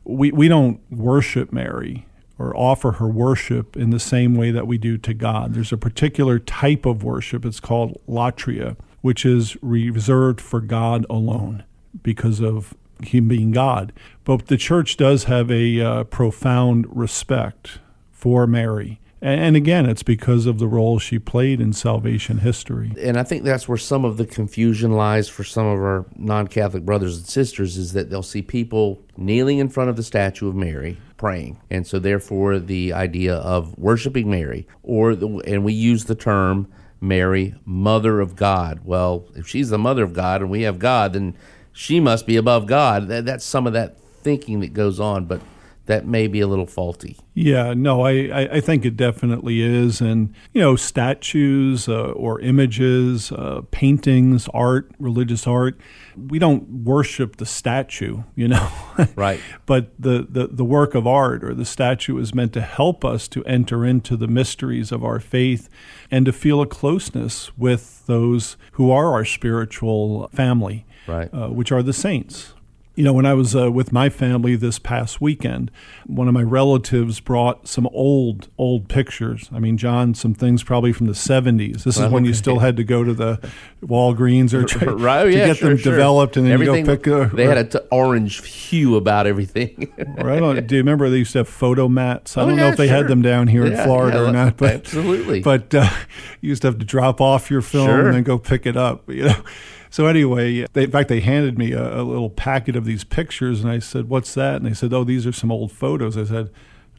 We 0.05 0.33
we 0.33 0.49
don't 0.49 0.81
worship 0.91 1.53
Mary 1.53 2.07
or 2.39 2.57
offer 2.57 2.93
her 2.93 3.09
worship 3.09 3.77
in 3.77 3.91
the 3.91 4.01
same 4.01 4.35
way 4.35 4.51
that 4.51 4.67
we 4.67 4.79
do 4.79 4.97
to 4.97 5.13
God. 5.13 5.55
There's 5.55 5.73
a 5.73 5.77
particular 5.77 6.39
type 6.39 6.87
of 6.87 7.03
worship. 7.03 7.45
It's 7.45 7.61
called 7.61 8.01
latria, 8.09 8.77
which 9.03 9.27
is 9.27 9.57
reserved 9.61 10.41
for 10.41 10.61
God 10.61 11.05
alone 11.11 11.65
because 12.03 12.41
of 12.41 12.75
him 13.05 13.29
being 13.29 13.53
God. 13.53 13.93
But 14.25 14.47
the 14.47 14.57
church 14.57 14.97
does 14.97 15.25
have 15.25 15.51
a 15.51 15.81
uh, 15.81 16.05
profound 16.05 16.87
respect 16.95 17.79
for 18.11 18.47
Mary. 18.47 19.01
And 19.21 19.57
again, 19.57 19.87
it's 19.87 20.05
because 20.05 20.47
of 20.47 20.61
the 20.61 20.69
role 20.69 21.01
she 21.01 21.19
played 21.19 21.61
in 21.61 21.73
salvation 21.73 22.39
history. 22.39 22.93
And 23.01 23.17
I 23.17 23.25
think 23.25 23.43
that's 23.43 23.69
where 23.69 23.79
some 23.79 24.05
of 24.05 24.17
the 24.17 24.25
confusion 24.25 24.93
lies 24.93 25.29
for 25.29 25.43
some 25.43 25.67
of 25.67 25.81
our 25.81 26.07
non 26.15 26.47
Catholic 26.47 26.85
brothers 26.85 27.17
and 27.17 27.27
sisters 27.27 27.77
is 27.77 27.95
that 27.95 28.11
they'll 28.11 28.23
see 28.23 28.43
people 28.43 29.03
kneeling 29.17 29.59
in 29.59 29.71
front 29.71 29.91
of 29.91 29.97
the 29.97 30.05
statue 30.05 30.49
of 30.49 30.55
Mary 30.55 30.99
praying. 31.17 31.61
And 31.69 31.85
so, 31.85 31.99
therefore, 31.99 32.61
the 32.61 32.93
idea 32.93 33.35
of 33.35 33.77
worshiping 33.77 34.31
Mary, 34.31 34.69
or 34.85 35.17
the, 35.17 35.27
and 35.47 35.65
we 35.65 35.73
use 35.73 36.05
the 36.05 36.15
term 36.15 36.69
Mary, 37.01 37.57
Mother 37.65 38.21
of 38.21 38.37
God. 38.37 38.81
Well, 38.85 39.27
if 39.35 39.49
she's 39.49 39.71
the 39.71 39.79
Mother 39.79 40.05
of 40.05 40.13
God 40.13 40.43
and 40.43 40.51
we 40.51 40.63
have 40.63 40.79
God, 40.79 41.13
then 41.13 41.37
she 41.79 42.01
must 42.01 42.27
be 42.27 42.37
above 42.37 42.67
God. 42.67 43.07
That, 43.07 43.25
that's 43.25 43.45
some 43.45 43.65
of 43.65 43.73
that 43.75 44.01
thinking 44.01 44.59
that 44.61 44.75
goes 44.75 44.99
on, 44.99 45.27
but 45.27 45.41
that 45.87 46.05
may 46.05 46.27
be 46.27 46.41
a 46.41 46.47
little 46.49 46.67
faulty. 46.67 47.17
Yeah, 47.35 47.73
no, 47.73 48.05
I, 48.05 48.49
I 48.55 48.61
think 48.61 48.85
it 48.85 48.97
definitely 48.97 49.63
is. 49.63 50.01
And, 50.01 50.35
you 50.53 50.61
know, 50.61 50.75
statues 50.75 51.89
uh, 51.89 52.11
or 52.11 52.41
images, 52.41 53.31
uh, 53.31 53.61
paintings, 53.71 54.49
art, 54.53 54.91
religious 54.99 55.47
art, 55.47 55.81
we 56.17 56.41
don't 56.41 56.69
worship 56.85 57.37
the 57.37 57.47
statue, 57.47 58.25
you 58.35 58.49
know. 58.49 58.69
Right. 59.15 59.41
but 59.65 59.93
the, 59.97 60.27
the, 60.29 60.49
the 60.49 60.65
work 60.65 60.97
of 60.97 61.07
art 61.07 61.45
or 61.45 61.55
the 61.55 61.65
statue 61.65 62.19
is 62.19 62.35
meant 62.35 62.53
to 62.55 62.61
help 62.61 63.05
us 63.05 63.29
to 63.29 63.45
enter 63.45 63.85
into 63.85 64.17
the 64.17 64.27
mysteries 64.27 64.91
of 64.91 65.05
our 65.05 65.21
faith 65.21 65.69
and 66.11 66.27
to 66.27 66.33
feel 66.33 66.61
a 66.61 66.67
closeness 66.67 67.57
with 67.57 68.05
those 68.07 68.57
who 68.73 68.91
are 68.91 69.13
our 69.13 69.25
spiritual 69.25 70.27
family 70.35 70.85
right. 71.09 71.29
Uh, 71.33 71.49
which 71.49 71.73
are 71.73 71.83
the 71.83 71.93
saints. 71.93 72.53
You 72.95 73.05
know, 73.05 73.13
when 73.13 73.27
I 73.27 73.35
was 73.35 73.55
uh, 73.55 73.71
with 73.71 73.93
my 73.93 74.09
family 74.09 74.57
this 74.57 74.81
past 74.81 75.21
weekend, 75.21 75.71
one 76.09 76.27
of 76.27 76.35
my 76.35 76.43
relatives 76.43 77.21
brought 77.21 77.69
some 77.69 77.87
old, 77.93 78.49
old 78.59 78.89
pictures. 78.89 79.49
I 79.53 79.61
mean, 79.61 79.77
John, 79.77 80.15
some 80.15 80.35
things 80.35 80.65
probably 80.65 80.93
from 80.93 81.07
the 81.07 81.13
70s. 81.13 81.85
This 81.85 81.97
is 81.97 82.09
when 82.11 82.25
you 82.25 82.35
still 82.35 82.59
had 82.59 82.77
to 82.77 82.83
go 82.83 83.05
to 83.05 83.15
the 83.15 83.39
Walgreens 83.85 84.53
or 84.53 84.65
try, 84.67 84.93
right, 84.93 85.25
to 85.25 85.31
yeah, 85.31 85.47
get 85.47 85.59
sure, 85.59 85.69
them 85.69 85.79
sure. 85.79 85.93
developed 85.93 86.37
and 86.37 86.47
then 86.47 86.53
everything, 86.53 86.87
you 86.87 86.97
go 86.97 86.97
pick 86.97 87.33
a, 87.33 87.37
They 87.37 87.45
had 87.45 87.59
an 87.59 87.69
t- 87.69 87.79
orange 87.93 88.45
hue 88.45 88.97
about 88.97 89.29
everything. 89.29 89.93
right 90.19 90.43
on. 90.43 90.67
Do 90.67 90.75
you 90.75 90.81
remember 90.81 91.09
they 91.09 91.19
used 91.19 91.35
to 91.35 91.39
have 91.39 91.49
photo 91.49 91.87
mats? 91.87 92.37
I 92.37 92.43
Oh, 92.43 92.47
don't 92.49 92.57
know 92.57 92.67
if 92.67 92.77
they 92.77 92.89
sure. 92.89 92.97
had 92.97 93.07
them 93.07 93.23
down 93.23 93.47
here 93.47 93.65
Yeah, 93.65 93.79
in 93.79 93.85
Florida 93.85 94.19
yeah, 94.19 94.29
or 94.29 94.33
not, 94.33 94.57
but 94.57 94.75
absolutely. 94.75 95.39
But 95.41 95.73
uh, 95.73 95.89
you 96.41 96.49
used 96.49 96.63
to 96.63 96.69
have 96.69 96.81
to 96.81 96.85
drop 96.85 97.21
off 97.21 97.49
your 97.49 97.63
film 97.63 97.89
and 97.91 98.15
then 98.15 98.23
go 98.25 98.39
pick 98.39 98.67
it 98.67 98.77
up. 98.77 99.09
You 99.09 99.27
know. 99.27 99.43
So 99.91 100.07
anyway, 100.07 100.67
they, 100.73 100.85
in 100.85 100.91
fact, 100.91 101.09
they 101.09 101.21
handed 101.21 101.59
me 101.59 101.73
a, 101.73 102.01
a 102.01 102.03
little 102.03 102.31
packet 102.31 102.77
of 102.77 102.85
these 102.85 103.05
pictures, 103.05 103.63
and 103.63 103.71
I 103.71 103.79
said, 103.79 104.09
"What's 104.09 104.35
that?" 104.35 104.57
And 104.57 104.67
they 104.67 104.75
said, 104.75 104.93
"Oh, 104.93 105.05
these 105.05 105.27
are 105.27 105.33
some 105.33 105.51
old 105.53 105.73
photos." 105.73 106.17
I 106.17 106.25
said. 106.25 106.51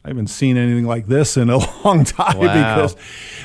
I 0.02 0.08
haven't 0.08 0.28
seen 0.28 0.56
anything 0.56 0.86
like 0.86 1.08
this 1.08 1.36
in 1.36 1.50
a 1.50 1.58
long 1.84 2.04
time 2.04 2.38
Wow. 2.38 2.44
because 2.54 2.96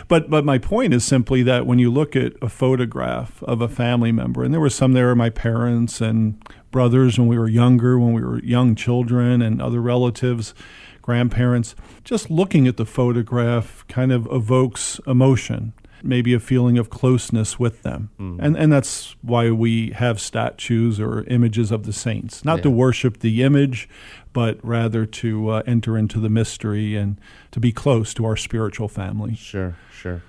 but 0.07 0.29
but 0.29 0.45
my 0.45 0.57
point 0.57 0.93
is 0.93 1.03
simply 1.03 1.43
that 1.43 1.65
when 1.67 1.79
you 1.79 1.91
look 1.91 2.15
at 2.15 2.31
a 2.41 2.47
photograph 2.47 3.43
of 3.43 3.59
a 3.59 3.67
family 3.67 4.13
member 4.13 4.41
and 4.41 4.53
there 4.53 4.61
were 4.61 4.69
some 4.69 4.93
there 4.93 5.07
were 5.07 5.17
my 5.17 5.29
parents 5.29 5.99
and 5.99 6.41
brothers 6.71 7.19
when 7.19 7.27
we 7.27 7.37
were 7.37 7.49
younger 7.49 7.99
when 7.99 8.13
we 8.13 8.21
were 8.21 8.41
young 8.41 8.73
children 8.73 9.41
and 9.41 9.61
other 9.61 9.81
relatives 9.81 10.53
grandparents 11.01 11.75
just 12.05 12.31
looking 12.31 12.67
at 12.69 12.77
the 12.77 12.85
photograph 12.85 13.85
kind 13.89 14.13
of 14.13 14.25
evokes 14.31 15.01
emotion 15.05 15.73
maybe 16.05 16.33
a 16.33 16.39
feeling 16.39 16.77
of 16.77 16.89
closeness 16.89 17.57
with 17.59 17.81
them 17.83 18.09
and 18.17 18.55
and 18.55 18.71
that's 18.71 19.15
why 19.21 19.49
we 19.51 19.91
have 19.91 20.19
statues 20.19 20.99
or 20.99 21.23
images 21.23 21.71
of 21.71 21.83
the 21.83 21.93
saints 21.93 22.45
not 22.45 22.61
to 22.63 22.69
worship 22.69 23.19
the 23.19 23.41
image 23.43 23.89
but 24.33 24.59
rather 24.63 25.05
to 25.05 25.49
uh, 25.49 25.63
enter 25.65 25.97
into 25.97 26.19
the 26.19 26.29
mystery 26.29 26.95
and 26.95 27.19
to 27.51 27.59
be 27.59 27.71
close 27.71 28.13
to 28.13 28.25
our 28.25 28.35
spiritual 28.37 28.87
family 28.87 29.35
Sure, 29.35 29.75
sure. 29.91 30.21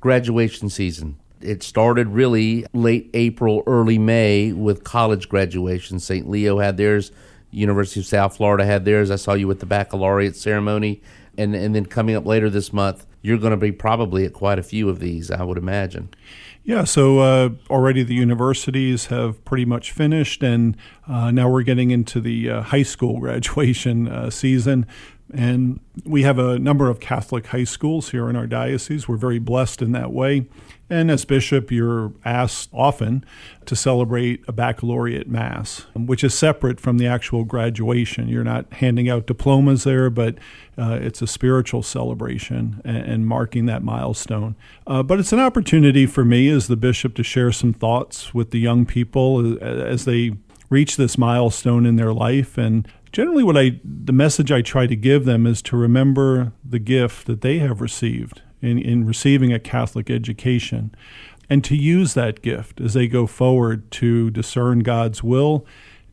Graduation 0.00 0.68
season. 0.68 1.16
It 1.40 1.62
started 1.62 2.08
really 2.08 2.66
late 2.72 3.10
April, 3.14 3.62
early 3.66 3.98
May 3.98 4.52
with 4.52 4.84
college 4.84 5.28
graduation. 5.28 5.98
St. 5.98 6.28
Leo 6.28 6.58
had 6.58 6.76
theirs. 6.76 7.10
University 7.50 8.00
of 8.00 8.06
South 8.06 8.36
Florida 8.36 8.64
had 8.64 8.84
theirs. 8.84 9.10
I 9.10 9.16
saw 9.16 9.32
you 9.34 9.46
with 9.46 9.60
the 9.60 9.66
baccalaureate 9.66 10.36
ceremony. 10.36 11.00
And, 11.38 11.54
and 11.54 11.74
then 11.74 11.86
coming 11.86 12.16
up 12.16 12.26
later 12.26 12.50
this 12.50 12.72
month, 12.72 13.06
you're 13.24 13.38
going 13.38 13.52
to 13.52 13.56
be 13.56 13.72
probably 13.72 14.26
at 14.26 14.34
quite 14.34 14.58
a 14.58 14.62
few 14.62 14.90
of 14.90 15.00
these, 15.00 15.30
I 15.30 15.42
would 15.42 15.56
imagine. 15.56 16.10
Yeah, 16.62 16.84
so 16.84 17.20
uh, 17.20 17.50
already 17.70 18.02
the 18.02 18.14
universities 18.14 19.06
have 19.06 19.42
pretty 19.46 19.64
much 19.64 19.92
finished, 19.92 20.42
and 20.42 20.76
uh, 21.08 21.30
now 21.30 21.48
we're 21.48 21.62
getting 21.62 21.90
into 21.90 22.20
the 22.20 22.50
uh, 22.50 22.60
high 22.60 22.82
school 22.82 23.20
graduation 23.20 24.08
uh, 24.08 24.28
season. 24.28 24.86
And 25.34 25.80
we 26.04 26.22
have 26.22 26.38
a 26.38 26.58
number 26.58 26.88
of 26.88 27.00
Catholic 27.00 27.48
high 27.48 27.64
schools 27.64 28.10
here 28.10 28.30
in 28.30 28.36
our 28.36 28.46
diocese. 28.46 29.08
We're 29.08 29.16
very 29.16 29.40
blessed 29.40 29.82
in 29.82 29.92
that 29.92 30.12
way. 30.12 30.46
And 30.90 31.10
as 31.10 31.24
bishop, 31.24 31.72
you're 31.72 32.12
asked 32.24 32.68
often 32.72 33.24
to 33.64 33.74
celebrate 33.74 34.44
a 34.46 34.52
baccalaureate 34.52 35.28
mass, 35.28 35.86
which 35.94 36.22
is 36.22 36.34
separate 36.34 36.78
from 36.78 36.98
the 36.98 37.06
actual 37.06 37.44
graduation. 37.44 38.28
You're 38.28 38.44
not 38.44 38.70
handing 38.74 39.08
out 39.08 39.26
diplomas 39.26 39.84
there, 39.84 40.10
but 40.10 40.36
uh, 40.76 40.98
it's 41.00 41.22
a 41.22 41.26
spiritual 41.26 41.82
celebration 41.82 42.82
and, 42.84 42.98
and 42.98 43.26
marking 43.26 43.66
that 43.66 43.82
milestone. 43.82 44.56
Uh, 44.86 45.02
but 45.02 45.18
it's 45.18 45.32
an 45.32 45.40
opportunity 45.40 46.06
for 46.06 46.24
me 46.24 46.48
as 46.50 46.68
the 46.68 46.76
bishop 46.76 47.14
to 47.14 47.22
share 47.22 47.50
some 47.50 47.72
thoughts 47.72 48.34
with 48.34 48.50
the 48.50 48.60
young 48.60 48.84
people 48.84 49.54
uh, 49.54 49.64
as 49.64 50.04
they 50.04 50.32
reach 50.70 50.96
this 50.96 51.16
milestone 51.16 51.86
in 51.86 51.96
their 51.96 52.12
life 52.12 52.58
and 52.58 52.86
generally 53.14 53.44
what 53.44 53.56
i 53.56 53.80
the 53.84 54.12
message 54.12 54.50
i 54.50 54.60
try 54.60 54.86
to 54.86 54.96
give 54.96 55.24
them 55.24 55.46
is 55.46 55.62
to 55.62 55.76
remember 55.76 56.52
the 56.68 56.80
gift 56.80 57.26
that 57.26 57.40
they 57.42 57.58
have 57.58 57.80
received 57.80 58.42
in, 58.60 58.76
in 58.76 59.06
receiving 59.06 59.52
a 59.52 59.60
catholic 59.60 60.10
education 60.10 60.92
and 61.48 61.62
to 61.62 61.76
use 61.76 62.14
that 62.14 62.42
gift 62.42 62.80
as 62.80 62.94
they 62.94 63.06
go 63.06 63.26
forward 63.26 63.88
to 63.92 64.30
discern 64.30 64.80
god's 64.80 65.22
will 65.22 65.64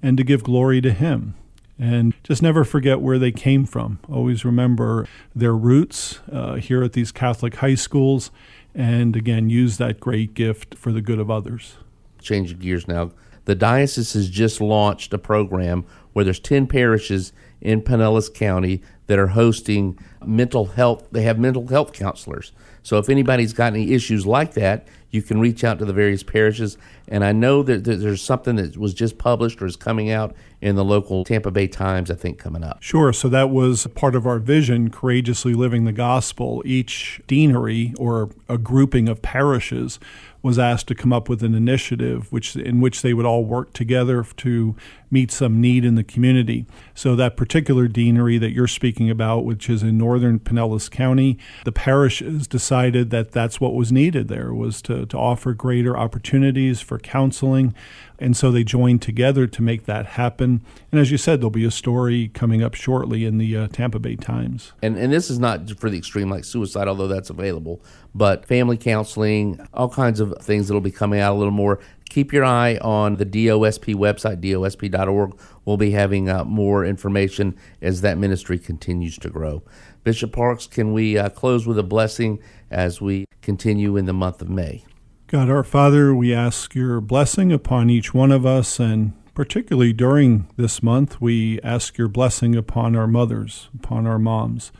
and 0.01 0.15
to 0.15 0.23
give 0.23 0.43
glory 0.43 0.79
to 0.79 0.93
him 0.93 1.33
and 1.79 2.13
just 2.23 2.43
never 2.43 2.63
forget 2.63 3.01
where 3.01 3.17
they 3.17 3.31
came 3.31 3.65
from. 3.65 3.97
Always 4.07 4.45
remember 4.45 5.07
their 5.35 5.55
roots 5.55 6.19
uh, 6.31 6.55
here 6.55 6.83
at 6.83 6.93
these 6.93 7.11
Catholic 7.11 7.55
high 7.55 7.73
schools, 7.73 8.29
and 8.75 9.15
again, 9.15 9.49
use 9.49 9.77
that 9.77 9.99
great 9.99 10.35
gift 10.35 10.75
for 10.75 10.91
the 10.91 11.01
good 11.01 11.17
of 11.17 11.31
others. 11.31 11.77
changing 12.21 12.59
gears 12.59 12.87
now. 12.87 13.11
The 13.45 13.55
diocese 13.55 14.13
has 14.13 14.29
just 14.29 14.61
launched 14.61 15.13
a 15.13 15.17
program 15.17 15.85
where 16.13 16.25
there's 16.25 16.39
10 16.39 16.67
parishes 16.67 17.33
in 17.59 17.81
Pinellas 17.81 18.33
County 18.33 18.81
that 19.07 19.19
are 19.19 19.27
hosting 19.27 19.97
mental 20.25 20.65
health. 20.65 21.07
They 21.11 21.23
have 21.23 21.39
mental 21.39 21.67
health 21.67 21.93
counselors. 21.93 22.51
So 22.83 22.97
if 22.97 23.09
anybody's 23.09 23.53
got 23.53 23.73
any 23.73 23.93
issues 23.93 24.25
like 24.25 24.53
that, 24.53 24.87
you 25.11 25.21
can 25.21 25.39
reach 25.39 25.63
out 25.63 25.79
to 25.79 25.85
the 25.85 25.93
various 25.93 26.23
parishes. 26.23 26.77
And 27.07 27.23
I 27.23 27.31
know 27.31 27.61
that 27.63 27.83
there's 27.83 28.21
something 28.21 28.55
that 28.55 28.77
was 28.77 28.93
just 28.93 29.17
published 29.17 29.61
or 29.61 29.65
is 29.65 29.75
coming 29.75 30.09
out 30.09 30.35
in 30.61 30.75
the 30.75 30.85
local 30.85 31.23
Tampa 31.23 31.49
Bay 31.49 31.67
Times, 31.67 32.11
I 32.11 32.15
think, 32.15 32.37
coming 32.37 32.63
up. 32.63 32.81
Sure. 32.83 33.11
So 33.11 33.27
that 33.29 33.49
was 33.49 33.87
part 33.87 34.15
of 34.15 34.27
our 34.27 34.37
vision, 34.37 34.91
courageously 34.91 35.55
living 35.55 35.85
the 35.85 35.91
gospel. 35.91 36.61
Each 36.65 37.19
deanery 37.27 37.93
or 37.97 38.29
a 38.47 38.59
grouping 38.59 39.09
of 39.09 39.21
parishes 39.21 39.99
was 40.43 40.57
asked 40.57 40.87
to 40.87 40.95
come 40.95 41.13
up 41.13 41.29
with 41.29 41.43
an 41.43 41.53
initiative 41.53 42.31
which 42.31 42.55
in 42.55 42.81
which 42.81 43.01
they 43.01 43.13
would 43.13 43.25
all 43.25 43.45
work 43.45 43.73
together 43.73 44.23
to 44.37 44.75
meet 45.11 45.31
some 45.31 45.61
need 45.61 45.85
in 45.85 45.95
the 45.95 46.03
community. 46.03 46.65
So 47.01 47.15
that 47.15 47.35
particular 47.35 47.87
deanery 47.87 48.37
that 48.37 48.51
you're 48.51 48.67
speaking 48.67 49.09
about, 49.09 49.43
which 49.43 49.71
is 49.71 49.81
in 49.81 49.97
northern 49.97 50.37
Pinellas 50.37 50.87
County, 50.87 51.39
the 51.65 51.71
parishes 51.71 52.45
decided 52.45 53.09
that 53.09 53.31
that's 53.31 53.59
what 53.59 53.73
was 53.73 53.91
needed 53.91 54.27
there 54.27 54.53
was 54.53 54.83
to, 54.83 55.07
to 55.07 55.17
offer 55.17 55.55
greater 55.55 55.97
opportunities 55.97 56.79
for 56.79 56.99
counseling. 56.99 57.73
And 58.19 58.37
so 58.37 58.51
they 58.51 58.63
joined 58.63 59.01
together 59.01 59.47
to 59.47 59.63
make 59.63 59.85
that 59.85 60.05
happen. 60.05 60.61
And 60.91 61.01
as 61.01 61.09
you 61.09 61.17
said, 61.17 61.41
there'll 61.41 61.49
be 61.49 61.65
a 61.65 61.71
story 61.71 62.27
coming 62.27 62.61
up 62.61 62.75
shortly 62.75 63.25
in 63.25 63.39
the 63.39 63.57
uh, 63.57 63.67
Tampa 63.69 63.97
Bay 63.97 64.15
Times. 64.15 64.73
and 64.83 64.95
and 64.95 65.11
this 65.11 65.31
is 65.31 65.39
not 65.39 65.71
for 65.79 65.89
the 65.89 65.97
extreme 65.97 66.29
like 66.29 66.45
suicide, 66.45 66.87
although 66.87 67.07
that's 67.07 67.31
available, 67.31 67.81
but 68.13 68.45
family 68.45 68.77
counseling, 68.77 69.59
all 69.73 69.89
kinds 69.89 70.19
of 70.19 70.37
things 70.39 70.67
that'll 70.67 70.81
be 70.81 70.91
coming 70.91 71.19
out 71.19 71.33
a 71.33 71.37
little 71.39 71.49
more. 71.49 71.79
Keep 72.11 72.33
your 72.33 72.43
eye 72.43 72.75
on 72.81 73.15
the 73.15 73.25
DOSP 73.25 73.95
website, 73.95 74.41
dosp.org. 74.41 75.39
We'll 75.63 75.77
be 75.77 75.91
having 75.91 76.27
uh, 76.27 76.43
more 76.43 76.83
information 76.83 77.55
as 77.81 78.01
that 78.01 78.17
ministry 78.17 78.59
continues 78.59 79.17
to 79.19 79.29
grow. 79.29 79.63
Bishop 80.03 80.33
Parkes, 80.33 80.67
can 80.67 80.91
we 80.91 81.17
uh, 81.17 81.29
close 81.29 81.65
with 81.65 81.79
a 81.79 81.83
blessing 81.83 82.39
as 82.69 82.99
we 82.99 83.23
continue 83.41 83.95
in 83.95 84.07
the 84.07 84.13
month 84.13 84.41
of 84.41 84.49
May? 84.49 84.83
God 85.27 85.49
our 85.49 85.63
Father, 85.63 86.13
we 86.13 86.33
ask 86.33 86.75
your 86.75 86.99
blessing 86.99 87.53
upon 87.53 87.89
each 87.89 88.13
one 88.13 88.33
of 88.33 88.45
us, 88.45 88.77
and 88.77 89.13
particularly 89.33 89.93
during 89.93 90.49
this 90.57 90.83
month, 90.83 91.21
we 91.21 91.61
ask 91.61 91.97
your 91.97 92.09
blessing 92.09 92.57
upon 92.57 92.93
our 92.93 93.07
mothers, 93.07 93.69
upon 93.73 94.05
our 94.05 94.19
moms. 94.19 94.73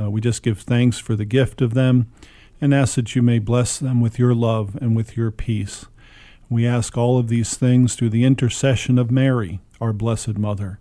Uh, 0.00 0.12
we 0.12 0.20
just 0.20 0.44
give 0.44 0.60
thanks 0.60 0.96
for 1.00 1.16
the 1.16 1.24
gift 1.24 1.60
of 1.60 1.74
them 1.74 2.08
and 2.60 2.72
ask 2.72 2.94
that 2.94 3.16
you 3.16 3.22
may 3.22 3.40
bless 3.40 3.80
them 3.80 4.00
with 4.00 4.16
your 4.16 4.32
love 4.32 4.76
and 4.80 4.94
with 4.94 5.16
your 5.16 5.32
peace. 5.32 5.86
We 6.50 6.66
ask 6.66 6.96
all 6.96 7.18
of 7.18 7.28
these 7.28 7.58
things 7.58 7.94
through 7.94 8.08
the 8.08 8.24
intercession 8.24 8.98
of 8.98 9.10
Mary, 9.10 9.60
our 9.80 9.92
Blessed 9.92 10.38
Mother, 10.38 10.78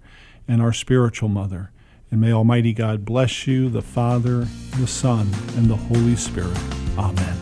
and 0.48 0.62
our 0.62 0.72
spiritual 0.72 1.28
mother. 1.28 1.72
And 2.10 2.22
may 2.22 2.32
Almighty 2.32 2.72
God 2.72 3.04
bless 3.04 3.48
you, 3.48 3.68
the 3.70 3.82
Father, 3.82 4.48
the 4.78 4.88
Son, 4.88 5.30
and 5.58 5.70
the 5.70 5.76
Holy 5.76 6.16
Spirit. 6.16 6.58
Amen. 6.98 7.36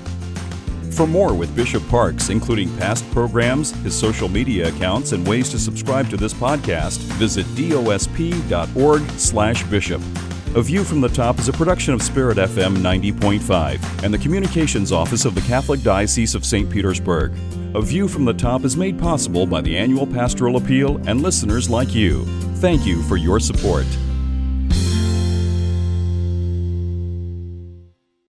For 0.92 1.06
more 1.06 1.36
with 1.36 1.56
Bishop 1.56 1.88
Parkes, 1.88 2.30
including 2.30 2.76
past 2.78 3.08
programs, 3.12 3.70
his 3.84 3.94
social 3.94 4.28
media 4.28 4.70
accounts, 4.70 5.12
and 5.12 5.28
ways 5.28 5.50
to 5.50 5.60
subscribe 5.60 6.10
to 6.10 6.18
this 6.18 6.34
podcast, 6.34 6.98
visit 7.20 7.46
dosp.org/bishop. 7.48 10.02
A 10.56 10.62
View 10.62 10.86
from 10.86 11.02
the 11.02 11.10
Top 11.10 11.38
is 11.38 11.50
a 11.50 11.52
production 11.52 11.94
of 11.94 12.02
Spirit 12.02 12.38
FM 12.38 12.78
90.5 12.78 14.04
and 14.04 14.14
the 14.14 14.18
Communications 14.18 14.94
Office 14.94 15.26
of 15.26 15.36
the 15.36 15.42
Catholic 15.42 15.84
Diocese 15.84 16.34
of 16.34 16.46
St. 16.46 16.70
Petersburg. 16.70 17.34
A 17.76 17.82
View 17.82 18.08
from 18.08 18.24
the 18.24 18.34
Top 18.34 18.64
is 18.64 18.78
made 18.78 18.98
possible 18.98 19.46
by 19.46 19.60
the 19.60 19.78
annual 19.78 20.08
Pastoral 20.08 20.56
Appeal 20.56 20.96
and 21.08 21.22
listeners 21.22 21.70
like 21.70 21.94
you. 21.94 22.24
Thank 22.62 22.86
you 22.86 23.04
for 23.04 23.18
your 23.18 23.42
support. 23.42 23.86